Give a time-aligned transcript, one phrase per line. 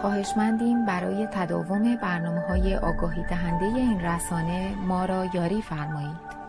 [0.00, 6.39] خواهشمندیم برای تداوم برنامه های آگاهی دهنده این رسانه ما را یاری فرمایید.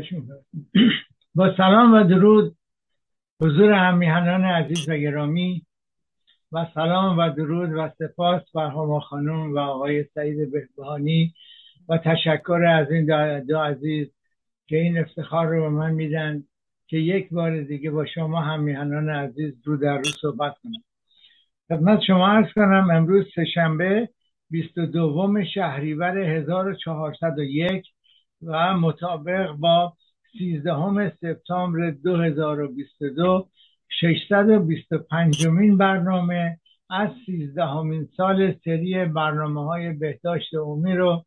[0.00, 0.22] خواهش
[1.34, 2.56] با سلام و درود
[3.42, 5.66] حضور همیهنان عزیز و گرامی.
[6.52, 11.34] و سلام و درود و سپاس بر هما خانم و آقای سعید بهبهانی
[11.88, 13.04] و تشکر از این
[13.40, 14.08] دو عزیز
[14.66, 16.44] که این افتخار رو به من میدن
[16.86, 20.82] که یک بار دیگه با شما همیهنان عزیز رو در رو صحبت کنم.
[21.68, 24.08] خدمت شما ارز کنم امروز سهشنبه
[24.50, 27.86] 22 شهریور 1401
[28.42, 29.92] و مطابق با
[30.38, 33.48] 13 سپتامبر 2022
[34.00, 36.58] 625 مین برنامه
[36.90, 41.24] از 13 همین سال سری برنامه های بهداشت عمومی رو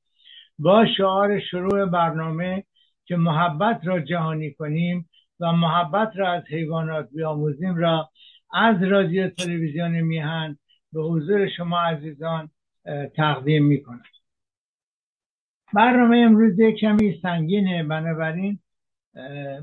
[0.59, 2.63] با شعار شروع برنامه
[3.05, 8.09] که محبت را جهانی کنیم و محبت را از حیوانات بیاموزیم را
[8.53, 10.57] از رادیو تلویزیون میهن
[10.93, 12.49] به حضور شما عزیزان
[13.15, 14.03] تقدیم می‌کنم.
[15.73, 17.83] برنامه امروز کمی سنگینه.
[17.83, 18.59] بنابراین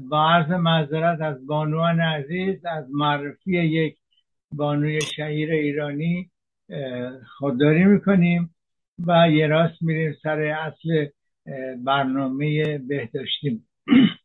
[0.08, 3.96] با عرض معذرت از بانوان عزیز از معرفی یک
[4.52, 6.30] بانوی شهیر ایرانی
[7.38, 8.54] خودداری می‌کنیم
[9.06, 11.06] و یه راست میریم سر اصل
[11.84, 13.68] برنامه بهداشتیم.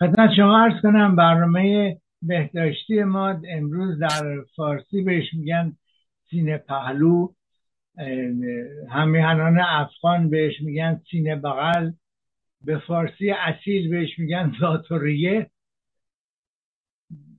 [0.00, 5.72] خدمت شما ارز کنم برنامه بهداشتی ما امروز در فارسی بهش میگن
[6.30, 7.28] سینه پهلو.
[8.90, 11.90] همیهنان افغان بهش میگن سینه بغل
[12.64, 15.50] به فارسی اصیل بهش میگن زاتوریه.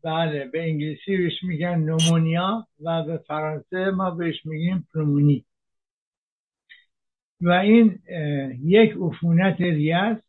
[0.04, 5.46] بله به انگلیسی بهش میگن نومونیا و به فرانسه ما بهش میگیم پرومونی
[7.42, 8.00] و این
[8.64, 10.24] یک عفونت ریه است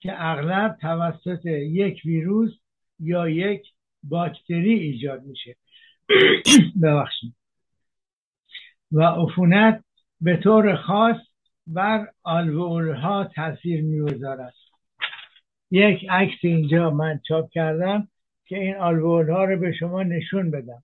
[0.00, 2.52] که اغلب توسط یک ویروس
[3.00, 3.62] یا یک
[4.02, 5.56] باکتری ایجاد میشه.
[6.82, 7.34] ببخشید.
[8.92, 9.84] و عفونت
[10.20, 11.16] به طور خاص
[11.66, 14.54] بر آلوئول ها تاثیر می‌گذارد.
[15.70, 18.08] یک عکس اینجا من چاپ کردم
[18.46, 20.82] که این آلوئول رو به شما نشون بدم.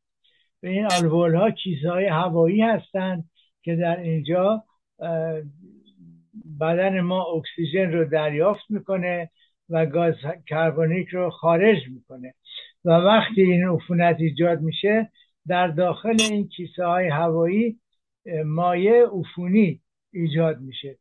[0.61, 3.25] به این آلوئول ها کیسه های هوایی هستند
[3.63, 4.65] که در اینجا
[6.61, 9.31] بدن ما اکسیژن رو دریافت می‌کنه
[9.71, 10.15] و گاز
[10.47, 12.35] کربونیک رو خارج می‌کنه.
[12.85, 15.11] و وقتی این عفونت ایجاد میشه
[15.47, 17.79] در داخل این کیسه های هوایی
[18.45, 20.99] مایع عفونی ایجاد میشه.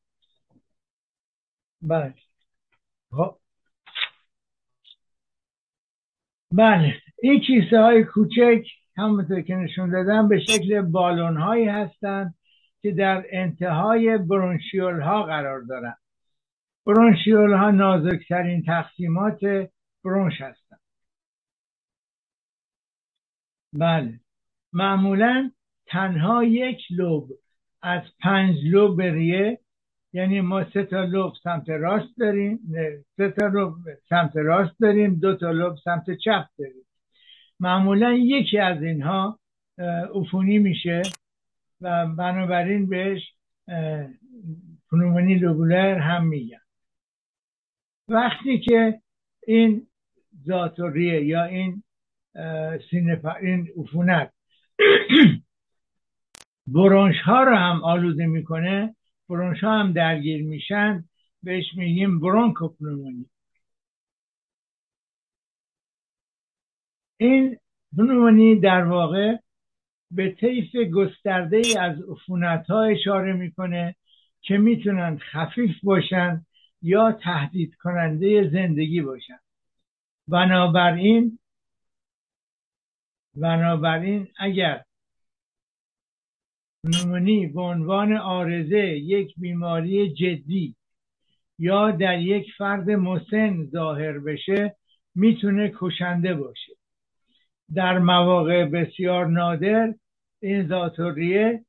[1.81, 2.13] بله.
[3.11, 3.37] خب.
[6.51, 7.01] بله.
[7.21, 8.63] این کیسه های کوچک
[8.97, 12.35] همونطور که نشون دادم به شکل بالون هایی هستند
[12.81, 15.95] که در انتهای برونشیول ها قرار دارن.
[16.85, 19.39] برونشیول ها نازکترین تقسیمات
[20.03, 20.81] برونش هستند
[23.73, 24.19] بله.
[24.73, 25.51] معمولا
[25.91, 27.29] تنها یک لوب
[27.81, 29.59] از پنج لوب ریه
[30.13, 32.59] یعنی ما سه تا لوب سمت راست داریم
[33.18, 33.75] سه تا لوب
[34.09, 36.85] سمت راست داریم دو تا لوب سمت چپ داریم.
[37.59, 39.40] معمولا یکی از اینها
[40.16, 41.01] عفونی میشه
[41.81, 43.22] و بنابراین بهش
[44.91, 46.62] پنومونی لوبولر هم میگن.
[48.07, 49.01] وقتی که
[49.47, 49.88] این
[50.46, 51.84] زاتوریه یا این
[52.90, 54.34] سینپا این عفونت
[56.68, 58.96] برونش ها رو هم آلوده می‌کنه
[59.30, 61.04] برونش ها هم درگیر میشن
[61.44, 63.25] بهش میگیم برونکوپنومونی.
[67.18, 67.58] این
[67.98, 69.38] پنومونی در واقع
[70.12, 73.96] به طیف گسترده از عفونت ها اشاره می‌کنه
[74.42, 76.46] که می‌تونن خفیف باشن
[76.81, 79.40] یا تهدید کننده زندگی باشن.
[80.28, 81.40] بنابراین
[83.36, 84.84] بنابراین اگر
[86.83, 90.75] پنومونی به عنوان آرزه یک بیماری جدی
[91.60, 94.75] یا در یک فرد مسن ظاهر بشه
[95.16, 96.74] می‌تونه کشنده باشه.
[97.74, 99.94] در مواقع بسیار نادر
[100.39, 101.66] این ذاتوریه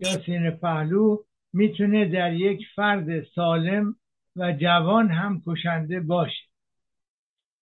[0.00, 1.18] یا سینه پهلو
[1.52, 3.96] می‌تونه در یک فرد سالم
[4.36, 6.44] و جوان هم کشنده باشه.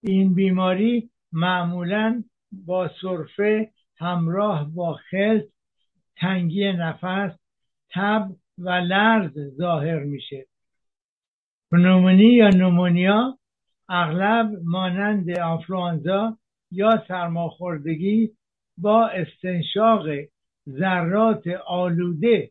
[0.03, 5.45] این بیماری معمولا با سرفه همراه با خلط
[6.23, 7.39] تنگی نفس
[7.91, 10.47] تب و لرز ظاهر میشه.
[11.71, 13.39] پنومونی یا نومونیا
[13.89, 16.39] اغلب مانند آنفلوانزا
[16.71, 18.31] یا سرماخوردگی
[18.79, 20.07] با استنشاق
[20.69, 22.51] ذرات آلوده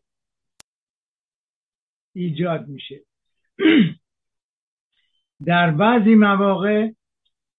[2.14, 3.00] ایجاد میشه.
[5.46, 6.90] در بعضی مواقع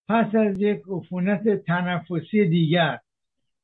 [0.10, 3.00] پس از یک عفونت تنفسی دیگر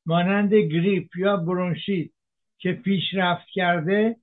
[0.06, 2.12] مانند گریپ یا برونشیت
[2.60, 4.16] که پیشرفت کرده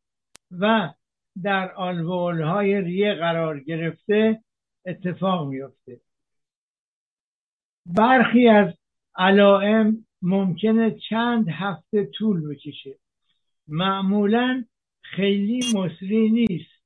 [0.50, 0.94] و
[1.42, 4.40] در آلوول های ریه قرار گرفته
[4.86, 6.00] اتفاق میفته
[7.86, 8.74] برخی از
[9.16, 12.98] علائم ممکنه چند هفته طول بکشه.
[13.68, 14.64] معمولا
[15.02, 16.82] خیلی مصری نیست.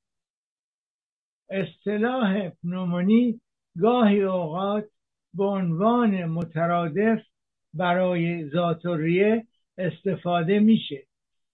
[1.50, 3.41] اصطلاح پنومونی
[3.81, 4.91] گاهی اوقات
[5.35, 7.23] به عنوان مترادف
[7.75, 9.47] برای ذاتوریه
[9.79, 11.06] استفاده میشه.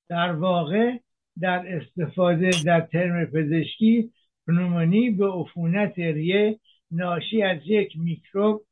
[0.08, 0.98] در واقع
[1.40, 4.10] در استفاده در ترم پزشکی
[4.46, 6.60] پنومونی به عفونت ریه
[6.90, 8.62] ناشی از یک میکروب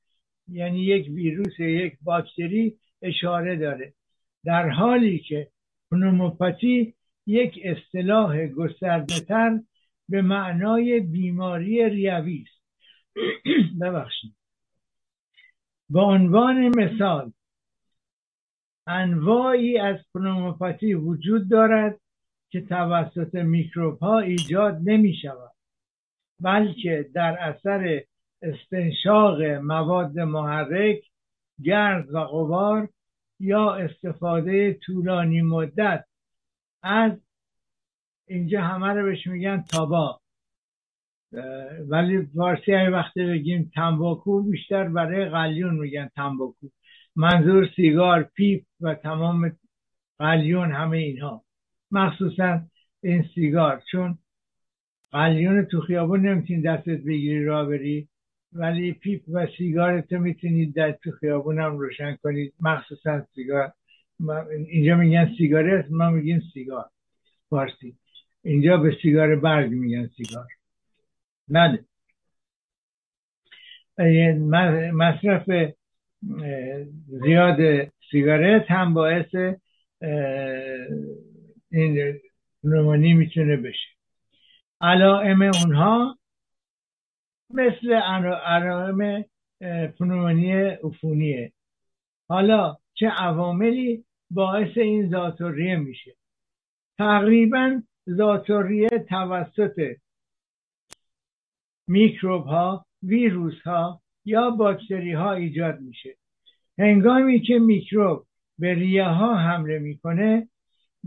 [0.49, 3.93] یعنی یک ویروس یک باکتری اشاره داره.
[4.45, 5.49] در حالی که
[5.91, 6.95] پنوموپاتی
[7.27, 9.61] یک اصطلاح گسترده
[10.09, 12.65] به معنای بیماری ریوی است.
[13.81, 14.35] ببخشید.
[15.91, 17.33] به عنوان مثال
[18.87, 22.01] انواعی از پنوموپاتی وجود دارد
[22.51, 25.53] که توسط میکروب ها ایجاد نمی شود
[26.41, 28.03] بلکه در اثر
[28.43, 31.03] استنشاق مواد محرک
[31.63, 32.89] گرد و غبار
[33.41, 36.05] یا استفاده طولانی مدت
[36.83, 37.13] از
[38.27, 40.21] اینجا همه رو بهش میگن تابا.
[41.89, 46.69] ولی فارسی های وقتی بگیم تنباکو بیشتر برای قلیون میگن تنباکو.
[47.17, 49.53] منظور سیگار پیپ و تمام
[50.19, 51.45] قلیون همه اینها.
[51.91, 52.61] مخصوصا
[53.03, 54.19] این سیگار چون
[55.13, 58.09] قلیون تو خیابون نمی‌تونی دستت بگیری راه بری
[58.53, 63.73] ولی پیپ و سیگار تو می‌تونید در تو خیابون هم روشن کنید مخصوصا سیگار.
[64.69, 66.91] اینجا میگن سیگاره ما میگیم سیگار.
[67.51, 67.97] فارسی.
[68.43, 70.47] اینجا به سیگار برگ میگن سیگار.
[71.49, 71.85] بله.
[74.93, 75.75] مصرف
[77.07, 79.35] زیاد سیگارت هم باعث
[81.71, 82.21] این
[82.65, 83.89] نمونی می‌تونه بشه.
[84.81, 86.19] علائم اونها
[87.51, 89.25] مثل علائم
[89.99, 91.53] پنومونی عفونیه.
[92.29, 96.17] حالا چه عواملی باعث این ذاتوریه میشه؟
[96.99, 99.97] تقریبا ذاتوریه توسط
[101.89, 106.17] میکروب ها ویروس ها یا باکتری ها ایجاد میشه.
[106.79, 108.27] هنگامی که میکروب
[108.59, 110.49] به ریه ها حمله می‌کنه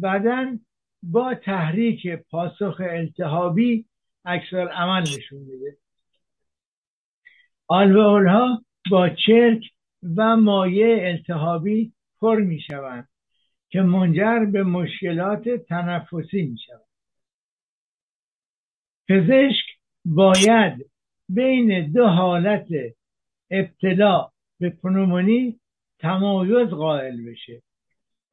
[0.03, 0.59] بدن
[1.03, 3.85] با تحریک پاسخ التهابی
[4.25, 5.77] اکثر عمل نشون میده.
[7.67, 9.63] آلوئول ها با چرک
[10.17, 13.09] و مایع التهابی پر می شوند
[13.69, 16.87] که منجر به مشکلات تنفسی می شوند
[19.09, 19.65] پزشک
[20.05, 20.91] باید
[21.29, 22.67] بین دو حالت
[23.51, 25.59] ابتلا به پنومونی
[25.99, 27.61] تمایز قائل بشه.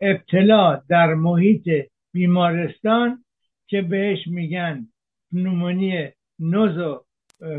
[0.01, 1.69] ابتلا در محیط
[2.13, 3.25] بیمارستان
[3.67, 4.89] که بهش میگن
[5.33, 7.05] پنومونی نوزو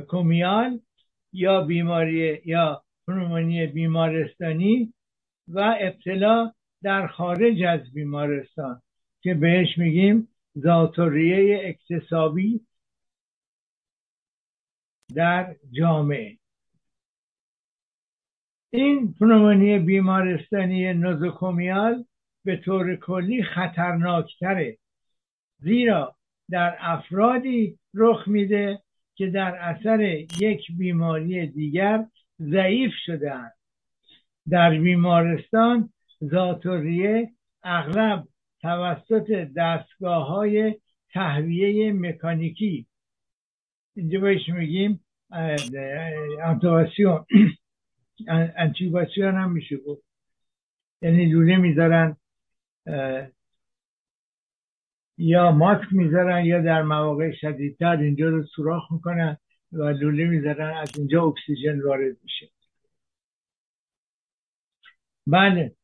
[0.07, 0.79] کومیال
[1.33, 4.93] یا بیماری یا پنومونی بیمارستانی
[5.47, 6.51] و ابتلا
[6.83, 8.81] در خارج از بیمارستان
[9.21, 10.27] که بهش میگیم
[10.59, 12.61] ذاتوریه اکتسابی
[15.15, 16.37] در جامعه.
[18.75, 22.05] این پنومونی بیمارستانی نوزوکومیال
[22.45, 24.77] به طور کلی خطرناکتره
[25.59, 26.15] زیرا
[26.49, 28.79] در افرادی رخ میده
[29.15, 30.01] که در اثر
[30.41, 32.05] یک بیماری دیگر
[32.39, 33.53] ضعیف شدهاند.
[34.49, 35.89] در بیمارستان
[36.19, 37.31] زاتوریه
[37.63, 38.27] اغلب
[38.61, 40.75] توسط دستگاه های
[41.13, 42.85] تهویه مکانیکی.
[43.95, 44.99] اینجا بهش میگیم
[46.43, 47.25] انتواسیون
[48.57, 50.03] انتیواسیون هم میشه گفت.
[51.01, 52.17] یعنی لوله می‌ذارن
[55.17, 59.37] یا ماسک می‌ذارن یا در مواقع شدیدتر اینجا رو سوراخ می‌کنن
[59.71, 62.49] و لوله می‌ذارن از اینجا اکسیژن وارد میشه.
[65.27, 65.75] بله.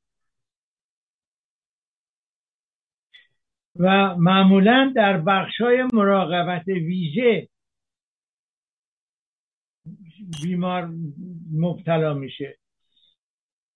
[3.76, 7.50] و معمولا در بخش های مراقبت ویژه
[10.44, 10.90] بیمار
[11.54, 12.58] مبتلا میشه.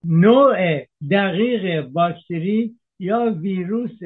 [0.03, 3.99] نوع دقیق باکتری یا ویروس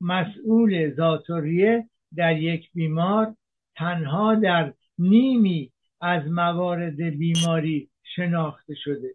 [0.00, 3.36] مسئول زاتوریه در یک بیمار
[3.76, 9.14] تنها در نیمی از موارد بیماری شناخته شده.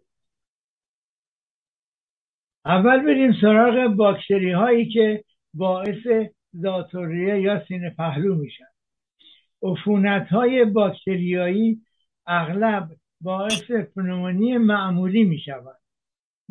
[2.64, 8.64] اول بریم سراغ باکتری هایی که باعث زاتوریه یا سینه پهلو میشن.
[9.62, 11.80] عفونت های باکتریایی
[12.30, 12.88] اغلب
[13.20, 15.80] باعث پنومونی معمولی می‌شوند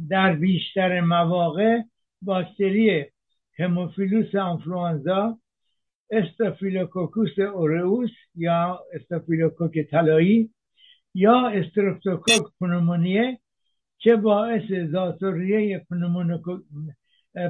[0.10, 1.82] در بیشتر مواقع
[2.22, 3.06] باکتری
[3.60, 5.40] هموفیلوس آنفلوانزا
[6.12, 10.50] استافیلوکوکوس اورئوس یا استافیلوکوک طلایی
[11.14, 13.40] یا استرپتوکوک پنومونیه
[13.98, 15.86] که باعث ذات‌الریه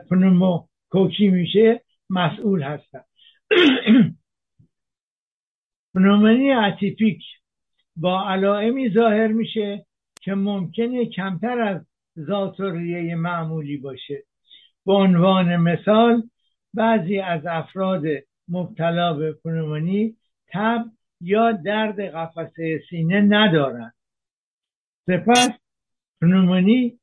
[0.10, 3.04] پنوموکوکی میشه مسئول هستن
[5.94, 7.24] پنومونی اتیپیک
[8.00, 9.86] با علائمی ظاهر میشه
[10.22, 14.24] که ممکنه کمتر از زاتوریه معمولی باشه.
[14.86, 16.24] به عنوان مثال
[16.74, 18.04] بعضی از افراد
[18.48, 20.16] مبتلا به پنومونی
[20.48, 20.86] تب
[21.22, 23.94] یا درد قفسه سینه ندارند.
[25.06, 25.50] سپس
[26.22, 27.00] پنومونی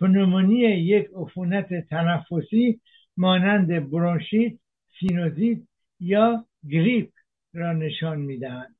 [0.00, 2.80] پنومونی یک عفونت تنفسی
[3.16, 4.52] مانند برونشیت
[5.00, 5.58] سینوزیت
[6.00, 7.10] یا گریپ
[7.54, 8.77] را نشان می‌دهند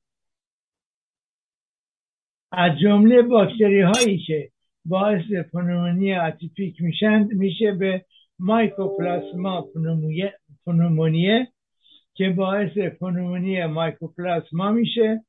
[2.51, 4.49] از جمله باکتری هایی که
[4.85, 8.05] باعث پنومونی اتیپیک میشن میشه به
[8.39, 9.67] مایکوپلاسما
[10.65, 11.47] پنومونیه
[12.13, 15.25] که باعث پنومونی مایکوپلاسما میشه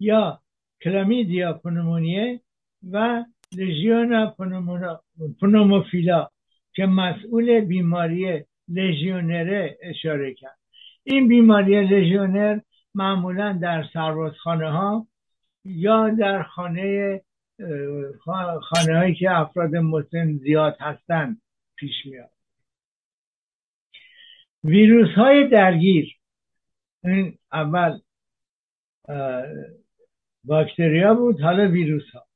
[0.00, 0.40] یا
[0.82, 2.40] کلامیدیا پنومونیه
[2.90, 3.24] و
[3.56, 4.34] لژیونا
[5.40, 6.28] پنوموفیلا
[6.74, 10.58] که مسئول بیماری لژیونره اشاره کرد.
[11.04, 12.60] این بیماری لژیونر
[12.94, 15.06] معمولا در سربازخانه ها
[15.64, 17.20] یا در خانه
[18.60, 21.42] خانه هایی که افراد مسن زیاد هستند
[21.76, 22.30] پیش میاد.
[24.64, 26.16] ویروس های درگیر.
[27.04, 28.00] این اول
[30.44, 32.26] باکتریا بود حالا ویروس ها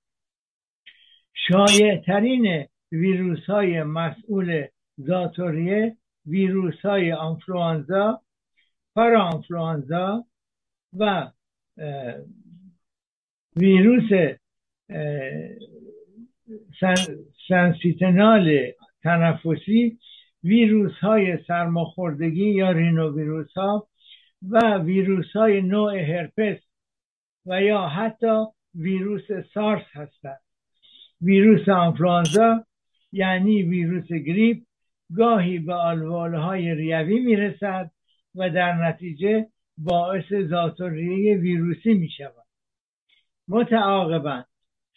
[1.35, 4.67] شایع ترین ویروس های مسئول
[4.97, 8.23] زاتوریه ویروس های آنفلوانزا
[8.95, 10.25] پارا آنفلوانزا
[10.99, 11.31] و
[13.57, 14.37] ویروس
[17.49, 19.99] سنسیتنال تنفسی
[20.45, 23.89] ویروس های سرماخوردگی یا رینوویروس ها
[24.51, 26.59] و ویروس های نوع هرپس
[27.47, 28.45] و یا حتی
[28.75, 30.41] ویروس سارس هستند.
[31.21, 32.65] ویروس آنفلانزا
[33.13, 34.63] یعنی ویروس گریپ
[35.17, 37.91] گاهی به آلوال های ریوی می‌رسد
[38.35, 39.47] و در نتیجه
[39.79, 42.44] باعث زاتوریه ویروسی می شود
[43.49, 44.45] متعاقبا.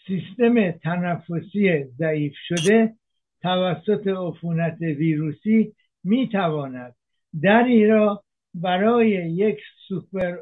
[0.07, 2.93] سیستم تنفسی ضعیف شده
[3.41, 5.73] توسط عفونت ویروسی
[6.03, 6.95] می تواند
[7.41, 8.23] دری را
[8.53, 10.37] برای یک سوپر,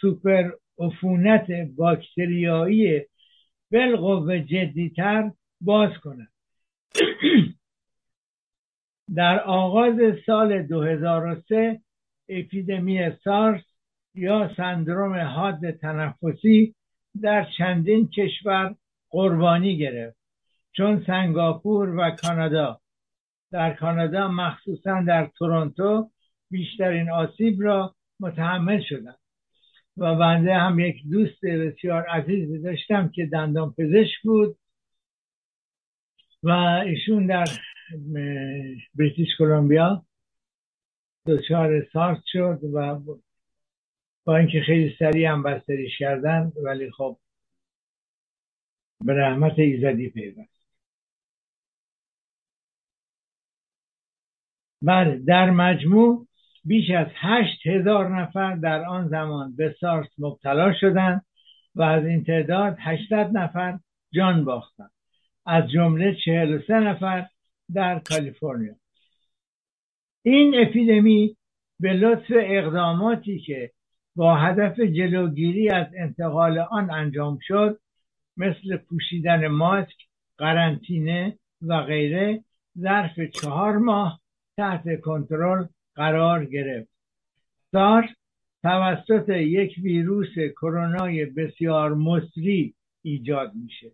[0.00, 3.02] سوپر عفونت باکتریایی
[3.72, 5.30] بالقوه جدیتر
[5.60, 6.28] باز کند.
[9.16, 11.80] در آغاز سال 2003
[12.28, 13.62] اپیدمی سارس
[14.14, 16.74] یا سندروم حاد تنفسی
[17.22, 18.74] در چندین کشور
[19.10, 20.16] قربانی گرفت
[20.72, 22.80] چون سنگاپور و کانادا.
[23.52, 26.10] در کانادا مخصوصا در تورنتو
[26.50, 29.18] بیشترین آسیب را متحمل شدند
[29.96, 34.56] و بنده هم یک دوست بسیار عزیزی داشتم که دندان پزشک بود
[36.42, 36.50] و
[36.86, 37.44] ایشون در
[38.94, 40.04] بریتیش کلمبیا
[41.26, 42.98] دچار سارس شد و
[44.36, 47.18] اینکه خیلی سریع هم بستریش کردن ولی خب
[49.04, 50.60] به رحمت ایزدی پیوست.
[54.82, 56.26] بله در مجموع
[56.64, 61.26] بیش از هشت هزار نفر در آن زمان به سارس مبتلا شدند
[61.74, 63.78] و از این تعداد هشتاد نفر
[64.12, 64.90] جان باختند.
[65.46, 67.26] از جمله چهل و سه نفر
[67.74, 68.74] در کالیفرنیا.
[70.22, 71.36] این اپیدمی
[71.80, 73.70] به لطف اقداماتی که
[74.16, 77.80] با هدف جلوگیری از انتقال آن انجام شد
[78.36, 79.96] مثل پوشیدن ماسک
[80.38, 82.44] قرنطینه و غیره
[82.78, 84.20] ظرف چهار ماه
[84.56, 86.90] تحت کنترل قرار گرفت.
[87.72, 88.10] سارس
[88.62, 93.92] توسط یک ویروس کرونای بسیار مصری ایجاد میشه.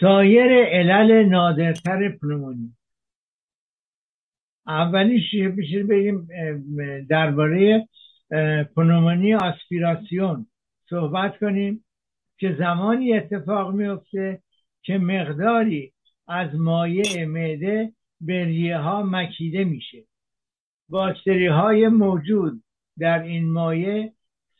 [0.00, 2.76] سایر علل نادرتر پنومونی.
[4.66, 6.28] اولیش بشه بگیم
[7.08, 7.88] درباره
[8.76, 10.46] پنومونی آسپیراسیون
[10.90, 11.84] صحبت کنیم
[12.38, 14.42] که زمانی اتفاق میفته
[14.82, 15.92] که مقداری
[16.28, 20.04] از مایع معده به ریه ها مکیده میشه.
[20.88, 22.62] باکتری های موجود
[22.98, 24.12] در این مایع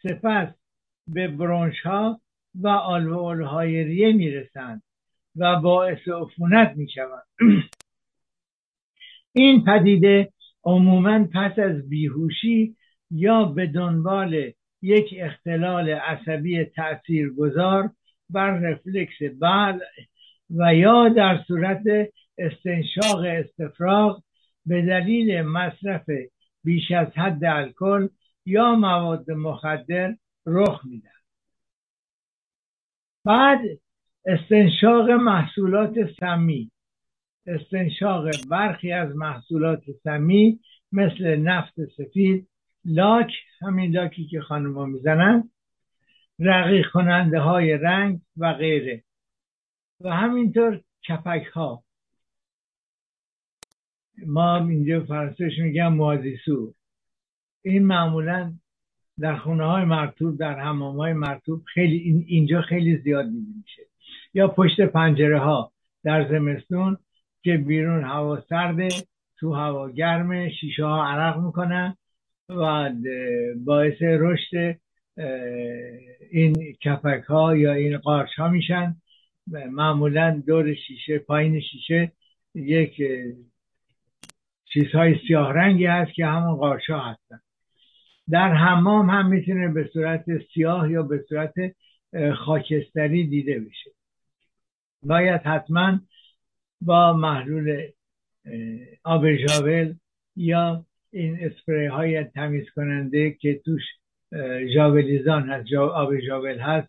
[0.03, 0.49] سپس
[1.07, 2.21] به برونش ها
[2.55, 4.83] و آلوئول های ریه می‌رسند
[5.37, 7.23] و باعث عفونت می‌شوند.
[9.33, 10.33] این پدیده
[10.65, 12.77] عموما پس از بیهوشی
[13.11, 17.91] یا به دنبال یک اختلال عصبی تاثیرگذار
[18.31, 19.79] بر رفلکس بل
[20.51, 21.83] و یا در صورت
[22.39, 24.23] استنشاق استفراغ
[24.67, 26.05] به دلیل مصرف
[26.65, 28.09] بیش از حد الکل
[28.47, 31.11] یا مواد مخدر رخ میدن
[33.25, 33.61] بعد
[34.27, 36.72] استنشاق محصولات سمی.
[37.47, 40.61] استنشاق برخی از محصولات سمی
[40.93, 42.49] مثل نفت سفید
[42.85, 45.51] لاک همین لاکی که خانم می‌زنن
[46.39, 49.05] رقیق کننده های رنگ و غیره.
[50.01, 51.85] و همینطور کپک ها
[54.27, 56.75] ما اینجا فرانسهش میگم موازیسو.
[57.63, 58.55] این معمولا
[59.19, 63.83] در خونه های مرتوب در حمام های مرتوب خیلی اینجا خیلی زیاد دیده میشه
[64.35, 65.73] یا پشت پنجره ها
[66.05, 66.99] در زمستون
[67.43, 68.89] که بیرون هوا سرده
[69.39, 71.97] تو هوا گرمه شیشه ها عرق می‌کنن
[72.49, 72.91] و
[73.65, 74.77] باعث رشد
[76.31, 78.97] این کپک ها یا این قارچ ها میشن.
[79.47, 82.13] معمولا دور شیشه پایین شیشه
[82.55, 83.03] یک
[84.65, 87.41] چیزهای سیاه رنگی هست که همون قارچ ها هستن.
[88.31, 91.55] در حمام هم می‌تونه به صورت سیاه یا به صورت
[92.35, 93.91] خاکستری دیده بشه.
[95.03, 96.01] باید حتما
[96.85, 97.89] با محلول
[99.05, 99.95] آب ژاول
[100.37, 103.83] یا این اسپری های تمیز کننده که توش
[104.75, 106.89] ژاولیزان هست آب ژاول هست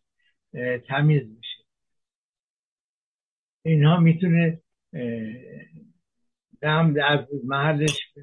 [0.88, 1.64] تمیز میشه.
[3.66, 4.62] اینها می‌تونه
[6.64, 8.14] هم از محلش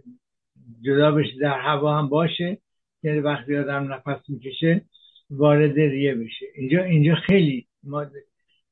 [0.80, 2.58] جدا بشه در هوا هم باشه
[3.02, 4.84] یعنی وقتی آدم نفس می‌کشه
[5.30, 6.46] وارد ریه بشه.
[6.54, 7.66] اینجا اینجا خیلی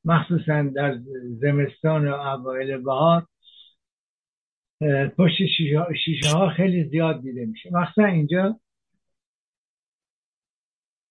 [0.05, 0.99] مخصوصا در
[1.41, 3.27] زمستان و اوایل بهار
[5.17, 5.45] پشت
[6.05, 7.69] شیشه ها خیلی زیاد دیده میشه.
[7.73, 8.59] مخصوصا اینجا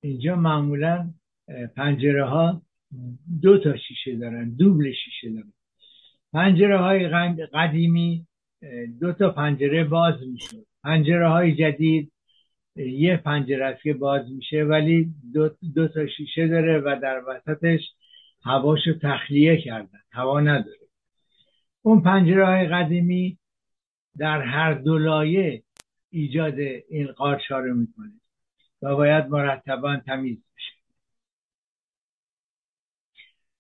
[0.03, 1.11] اینجا معمولا
[1.77, 2.62] پنجره ها
[3.42, 5.53] دو تا شیشه دارن دوبل شیشه دارن.
[6.33, 7.09] پنجره های
[7.53, 8.27] قدیمی
[9.01, 10.57] دو تا پنجره باز میشه.
[10.83, 12.12] پنجره های جدید
[12.77, 17.81] یه پنجره است که باز میشه ولی دو, دو تا شیشه داره و در وسطش
[18.44, 20.01] هواشو تخلیه کردن.
[20.12, 20.88] هوا نداره.
[21.83, 23.38] اون پنجره های قدیمی
[24.18, 25.62] در هر دو لایه
[26.11, 28.20] ایجاد این قارچ رو می‌کنه
[28.83, 30.72] و باید مرتبا تمیز بشه.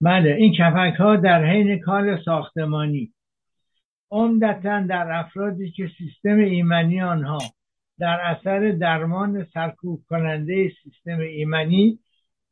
[0.00, 3.12] بله این کفک ها در حین کار ساختمانی
[4.10, 7.38] عمدتا در افرادی که سیستم ایمنی آنها
[7.98, 11.98] در اثر درمان سرکوب کننده سیستم ایمنی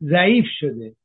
[0.03, 0.97] ضعیف شده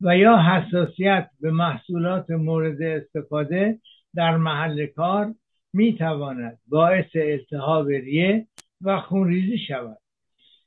[0.00, 3.78] و یا حساسیت به محصولات مورد استفاده
[4.14, 5.34] در محل کار
[5.72, 8.46] می تواند باعث التهاب ریه
[8.80, 9.98] و خونریزی شود.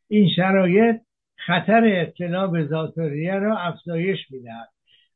[0.07, 1.01] این شرایط
[1.35, 4.69] خطر ابتلا به ذاتریه را افزایش می‌دهد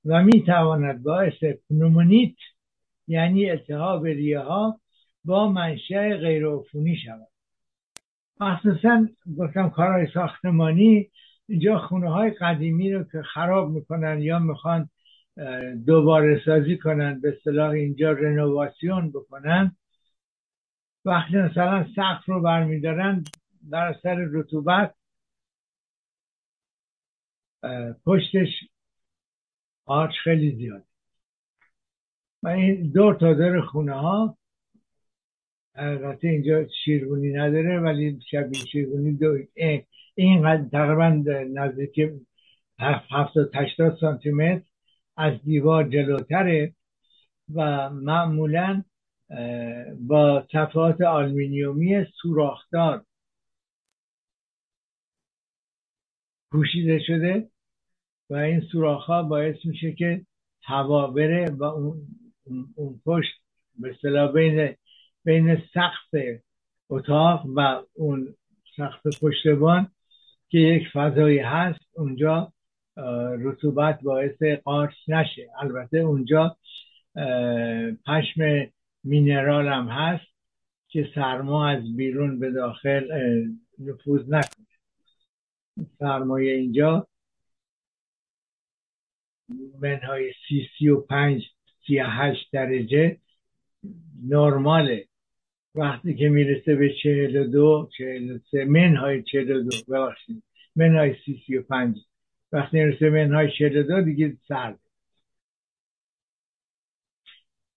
[0.05, 2.35] و می تواند باعث پنومونیت
[3.07, 4.79] یعنی التهاب ریه ها
[5.25, 7.27] با منشأ غیرعفونی شود.
[8.39, 11.09] مخصوصا گفتم کارهای ساختمانی
[11.47, 14.89] اینجا خونه های قدیمی رو که خراب می‌کنن یا می‌خوان
[15.85, 19.75] دوباره سازی کنن به صلاح اینجا رنوواسیون بکنن
[21.05, 23.23] وقتی مثلا سقف رو برمیدارن
[23.71, 24.95] در اثر رطوبت
[28.05, 28.49] پشتش
[29.85, 30.83] آرچ خیلی زیاد.
[32.43, 34.37] و این دور تا دور خونه ها
[36.21, 39.37] اینجا شیرگونی نداره ولی شبیه شیرگونی دو
[40.17, 41.09] این تقریبا
[41.53, 42.11] نزدیک
[42.79, 44.65] هفتاد هشتاد سانتی متر
[45.17, 46.73] از دیوار جلوتره
[47.55, 48.83] و معمولا
[49.99, 53.05] با صفحات آلمینیومی سوراخدار
[56.51, 57.49] پوشیده شده
[58.29, 60.25] و این سوراخ ها باعث میشه که
[60.63, 62.07] هوا بره و اون,
[62.75, 63.33] اون پشت
[63.79, 64.75] به بین
[65.23, 66.41] بین سقف
[66.89, 68.35] اتاق و اون
[68.77, 69.91] سقف پشتبان
[70.49, 72.53] که یک فضایی هست اونجا
[73.39, 75.49] رطوبت باعث قارچ نشه.
[75.59, 76.57] البته اونجا
[78.05, 78.71] پشم
[79.03, 80.27] مینرال هم هست
[80.87, 83.07] که سرما از بیرون به داخل
[83.79, 84.67] نفوذ نکنه.
[85.99, 87.07] سرمایه اینجا
[89.81, 91.43] منهای سی سی و پنج
[91.87, 93.17] سی هشت درجه
[94.23, 95.07] نرماله.
[95.77, 100.43] وقتی که می‌رسه به چهل و دو چهل و سه منهای چهل دو ببخشید.
[100.75, 101.97] منهای سی سی و پنج.
[102.51, 104.79] وقتی می‌رسه منهای چهل و دو دیگه سرد.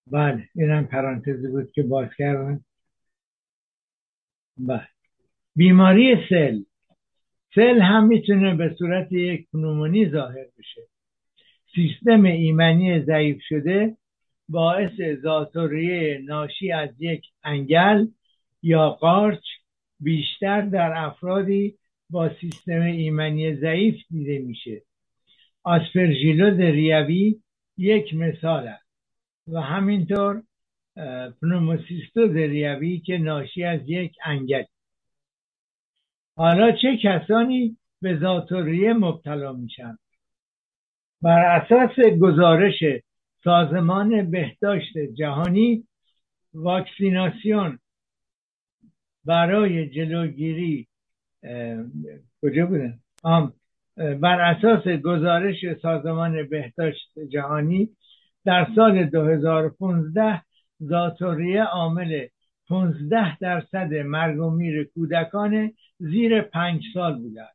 [0.06, 2.60] بله اینم پرانتزی بود که باز کردن
[4.56, 4.88] بله.
[5.56, 6.62] بیماری سل.
[7.54, 10.82] سل هم می‌تونه به صورت یک پنومونی ظاهر بشه.
[11.74, 13.96] سیستم ایمنی ضعیف شده
[14.50, 18.06] باعث ذات‌الریه ناشی از یک انگل
[18.62, 19.44] یا قارچ
[20.00, 21.74] بیشتر در افرادی
[22.10, 24.82] با سیستم ایمنی ضعیف دیده میشه.
[25.62, 27.40] آسپرژیلوز ریوی
[27.76, 28.86] یک مثال است
[29.48, 30.42] و همینطور
[31.42, 34.64] پنوموسیستوز ریوی که ناشی از یک انگل.
[36.36, 39.98] حالا چه کسانی به زاتوریه مبتلا میشن؟
[41.22, 42.82] بر اساس گزارش
[43.44, 45.84] سازمان بهداشت جهانی
[46.54, 47.78] واکسیناسیون
[49.24, 50.88] برای جلوگیری
[52.42, 52.98] کجا بودن؟
[53.96, 57.88] بر اساس گزارش سازمان بهداشت جهانی
[58.44, 60.42] در سال 2015
[60.80, 62.26] زاتوریه عامل
[62.68, 67.46] 15 درصد مرگ و میر کودکان زیر پنج سال بوده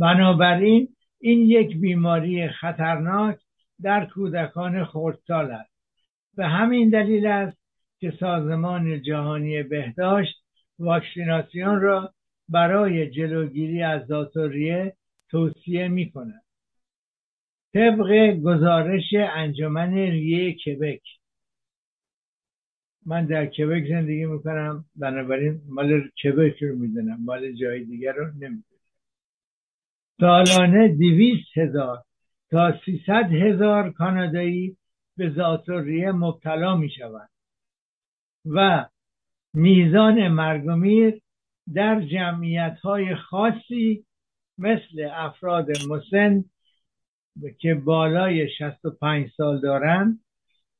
[0.00, 0.88] بنابراین
[1.20, 3.38] این یک بیماری خطرناک
[3.82, 5.70] در کودکان خردسال است.
[6.34, 7.58] به همین دلیل است
[8.00, 10.44] که سازمان جهانی بهداشت
[10.78, 12.14] واکسیناسیون را
[12.48, 14.96] برای جلوگیری از زاتوریه
[15.30, 16.42] توصیه می کند
[17.74, 21.02] طبق گزارش انجمن ریه کبک.
[23.06, 28.62] من در کبک زندگی می‌کنم بنابراین مال کبک رو می‌دونم مال جای دیگر رو نمی‌دونم.
[30.20, 32.04] سالانه دویست هزار
[32.50, 34.76] تا سیصد هزار کانادایی
[35.16, 37.30] به زاتوریه مبتلا می شوند.
[38.44, 38.86] و
[39.54, 41.20] میزان مرگ و میر
[41.74, 44.04] در جمعیت های خاصی
[44.58, 46.44] مثل افراد مسن
[47.58, 50.20] که بالای 65 سال دارند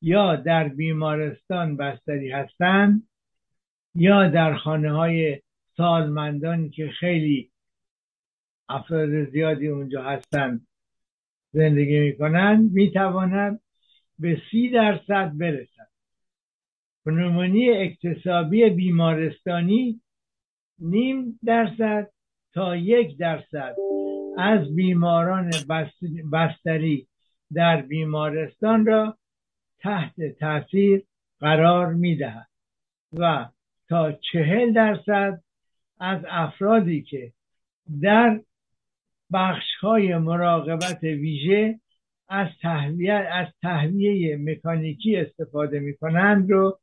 [0.02, 3.08] یا در بیمارستان بستری هستند
[3.94, 5.40] یا در خانه های
[5.76, 7.50] سالمندانی که خیلی
[8.68, 10.66] افراد زیادی اونجا هستند.
[11.58, 13.60] زندگی می‌کنند می‌توانند
[14.18, 15.88] به سی درصد برسند.
[17.04, 20.00] پنومونی اکتسابی بیمارستانی
[20.78, 22.10] نیم درصد
[22.54, 23.76] تا یک درصد
[24.38, 25.50] از بیماران
[26.32, 27.08] بستری
[27.52, 29.18] در بیمارستان را
[29.78, 31.04] تحت تاثیر
[31.40, 32.48] قرار می‌دهد
[33.12, 33.48] و
[33.88, 35.42] تا چهل درصد
[36.00, 37.32] از افرادی که
[38.02, 38.40] در
[39.32, 41.80] بخش های مراقبت ویژه
[42.28, 46.80] از تهویه از تهویه مکانیکی استفاده می کنند رو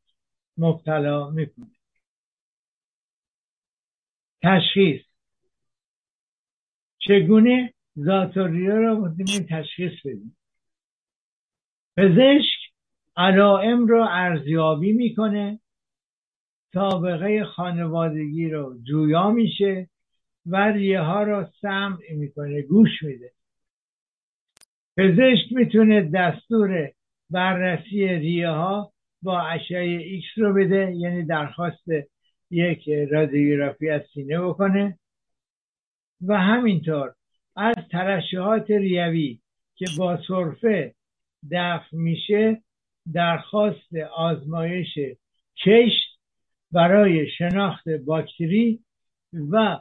[0.57, 1.47] مبتلا می
[4.43, 5.01] تشخیص
[6.99, 10.37] چگونه ذات‌الریه می‌تونیم تشخیص بدیم؟
[11.97, 12.59] پزشک
[13.17, 15.59] علائم رو ارزیابی می‌کنه
[16.73, 19.89] سابقه خانوادگی رو جویا میشه
[20.45, 23.31] و ریه ها را سمع می‌کنه گوش میده.
[24.97, 26.91] پزشک می‌تونه دستور
[27.29, 31.87] بررسی ریه ها با اشعه ایکس رو بده یعنی درخواست
[32.51, 34.99] یک رادیوگرافی از سینه بکنه.
[36.21, 37.13] و همینطور
[37.55, 39.39] از ترشحات ریوی
[39.75, 40.95] که با سرفه
[41.51, 42.61] دفع میشه
[43.13, 44.99] درخواست آزمایش
[45.65, 46.19] کشت
[46.71, 48.79] برای شناخت باکتری
[49.51, 49.77] و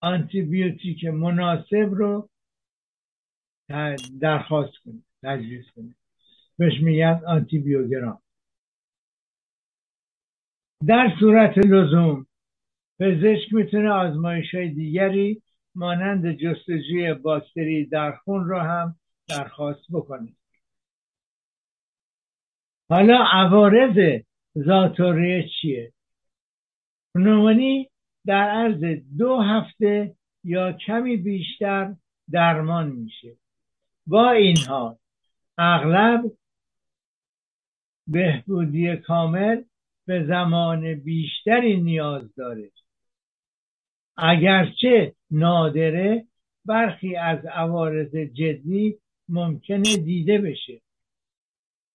[0.00, 2.28] آنتیبیوتیک مناسب رو
[4.20, 5.96] درخواست کنید تجویز کنید.
[6.58, 8.22] بهش میگن آنتیبیوگرام.
[10.86, 12.26] در صورت لزوم
[13.00, 15.42] پزشک می‌تونه آزمایش های دیگری
[15.74, 18.96] مانند جستجوی باکتری در خون رو هم
[19.28, 20.32] درخواست بکنه.
[22.88, 24.22] حالا عوارض
[24.54, 25.92] زاتوریه چیه؟
[27.14, 27.90] پنومونی
[28.28, 28.84] در عرض
[29.18, 30.14] دو هفته
[30.44, 31.94] یا کمی بیشتر
[32.30, 33.36] درمان میشه.
[34.06, 34.96] با این حال
[35.58, 36.24] اغلب
[38.06, 39.62] بهبودی کامل
[40.06, 42.70] به زمان بیشتری نیاز داره.
[44.16, 46.26] اگرچه نادره
[46.64, 50.80] برخی از عوارض جدی ممکنه دیده بشه.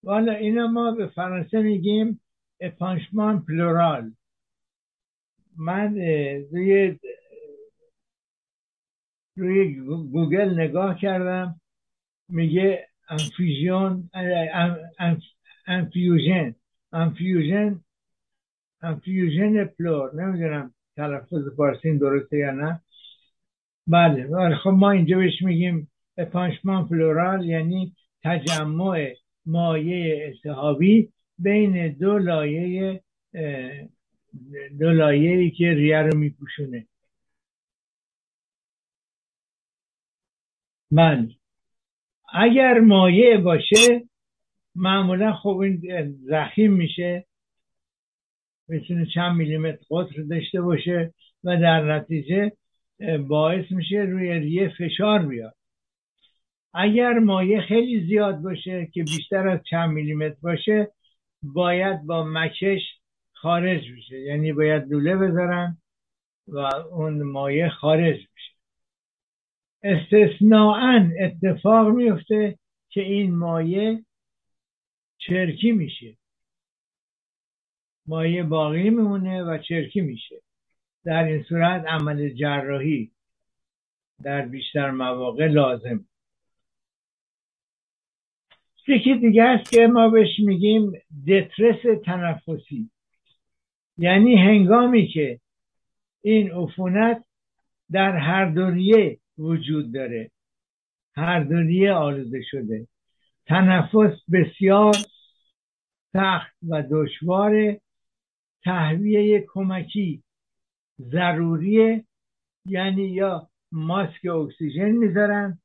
[0.04, 2.22] والا اینا ما به فرانسه میگیم
[2.60, 4.12] اپانشمان پلورال.
[5.58, 5.96] من
[6.52, 7.00] روی
[9.38, 9.76] روی
[10.12, 11.62] گوگل نگاه کردم.
[12.30, 14.10] میگه انفیژن
[15.68, 16.56] انفیوژن
[16.94, 17.80] انفیوژن
[18.82, 20.16] انفیوژن پلور.
[20.16, 22.82] نمی‌دونم تلفظ فارسی درسته یا نه.
[23.88, 29.13] بله خب ما اینجا بهش میگیم épanchement pleural یعنی تجمع
[29.46, 33.02] مایه التهابی بین دو لایه
[34.80, 36.88] دو لایه که ریه رو میپوشونه.
[40.91, 41.30] بله
[42.34, 44.10] اگر مایع باشه
[44.76, 45.82] معمولا خب این
[46.30, 47.26] زخیم میشه.
[48.67, 52.52] می‌تونه چند میلیمتر قطر داشته باشه و در نتیجه
[53.28, 55.56] باعث میشه روی ریه فشار بیاد.
[56.74, 60.91] اگر مایع خیلی زیاد باشه که بیشتر از چند میلیمتر باشه
[61.43, 62.82] باید با مکش
[63.44, 65.78] خارج بشه یعنی باید لوله بذارن
[66.48, 66.58] و
[66.92, 68.54] اون مایع خارج بشه
[69.84, 74.00] استثناعا اتفاق میفته که این مایع
[75.18, 76.18] چرکی میشه.
[78.06, 80.42] مایع باقی میمونه و چرکی میشه.
[81.06, 83.12] در این صورت عمل جراحی
[84.24, 86.06] در بیشتر مواقع لازم.
[88.88, 90.92] یکی دیگه است که ما بهش میگیم
[91.28, 92.93] دترس تنفسی.
[93.98, 95.40] یعنی هنگامی که
[96.22, 97.26] این عفونت
[97.92, 100.32] در هر دوریه وجود داره
[101.16, 102.88] هر دوریه آلوده شده.
[103.46, 104.96] تنفس بسیار
[106.14, 107.78] سخت و دشوار
[108.64, 110.24] تهویه کمکی
[111.00, 112.04] ضروریه
[112.66, 115.60] یعنی یا ماسک اکسیژن می‌ذارن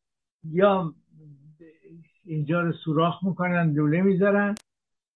[0.44, 0.94] یا
[2.24, 4.54] اینجا رو سوراخ می‌کنن لوله می‌ذارن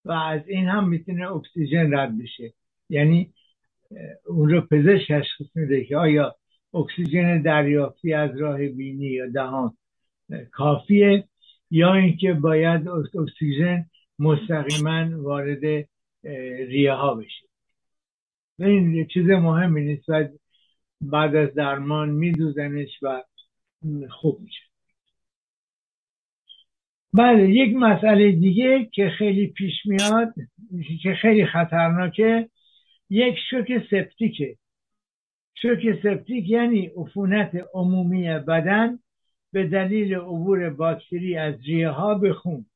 [0.05, 2.53] و از این هم می‌تونه اکسیژن رد بشه.
[2.93, 3.33] یعنی
[4.27, 6.37] اون رو پزشک تشخیص میده که آیا
[6.75, 9.77] اکسیژن دریافتی از راه بینی یا دهان
[10.51, 11.25] کافیه
[11.71, 13.87] یا اینکه باید اکسیژن
[14.19, 15.89] مستقیما وارد
[16.69, 17.47] ریه ها بشه.
[18.59, 20.29] این چیز مهمی نیست و
[21.01, 23.23] بعد از درمان میدوزنش و
[24.11, 24.63] خوب میشه.
[27.15, 30.35] بله یک مسئله دیگه که خیلی پیش میاد
[31.03, 32.49] که خیلی خطرناکه
[33.13, 34.57] یک شوک سپتیکه.
[35.55, 38.99] شوک سپتیک یعنی عفونت عمومی بدن
[39.53, 42.67] به دلیل عبور باکتری از ریه ها به خون.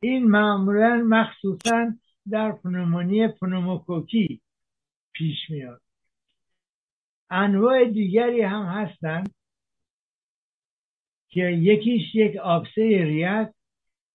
[0.00, 1.94] این معمولا مخصوصا
[2.30, 4.40] در پنومونی پنوموکوکی
[5.12, 5.80] پیش میاد.
[7.30, 9.34] انواع دیگری هم هستند
[11.28, 13.54] که یکیش یک آبسه ریه‌ست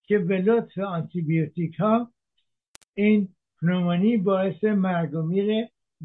[0.03, 2.13] که به لطف آنتیبیوتیک ها
[2.93, 5.31] این پنومونی باعث مرگ و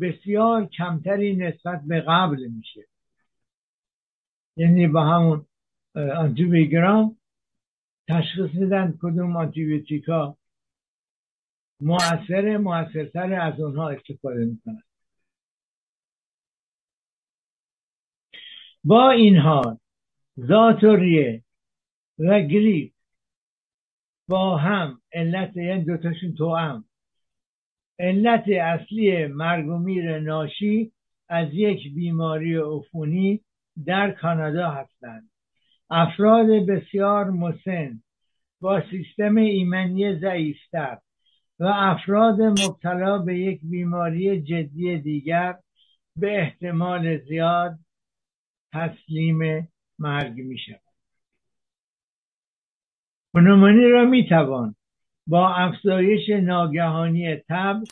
[0.01, 2.87] بسیار کمتری نسبت به قبل میشه.
[4.57, 5.47] یعنی با همون
[5.95, 7.17] آنتیبیوگرام
[8.09, 10.37] تشخیص میدن کدوم آنتیبیوتیک ها
[11.81, 14.83] مؤثر مؤثرتر از اونها استفاده می‌کنن.
[18.85, 19.79] با این حال
[20.41, 21.45] ذاتوریه
[22.19, 22.93] و گریپ
[24.29, 26.85] با هم علت یعنی دوتاشون تو هم
[27.99, 30.93] علت اصلی مرگ و میر ناشی
[31.29, 33.41] از یک بیماری عفونی
[33.87, 35.31] در کانادا هستند.
[35.91, 38.03] افراد بسیار مسن
[38.61, 40.99] با سیستم ایمنی ضعیفتر
[41.59, 45.55] و افراد مبتلا به یک بیماری جدی دیگر
[46.17, 47.79] به احتمال زیاد
[48.73, 50.81] تسلیم مرگ می شود
[53.93, 54.29] را می
[55.27, 57.83] با افزایش ناگهانی تب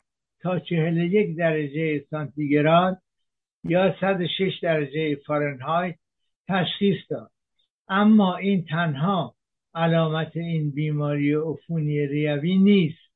[0.41, 3.03] تا 41 درجه سانتیگراد
[3.65, 5.95] یا 106 درجه فارنهایت
[6.49, 7.31] تشخیص داد.
[7.89, 9.35] اما این تنها
[9.75, 13.13] علامت این بیماری عفونی ریوی نیست.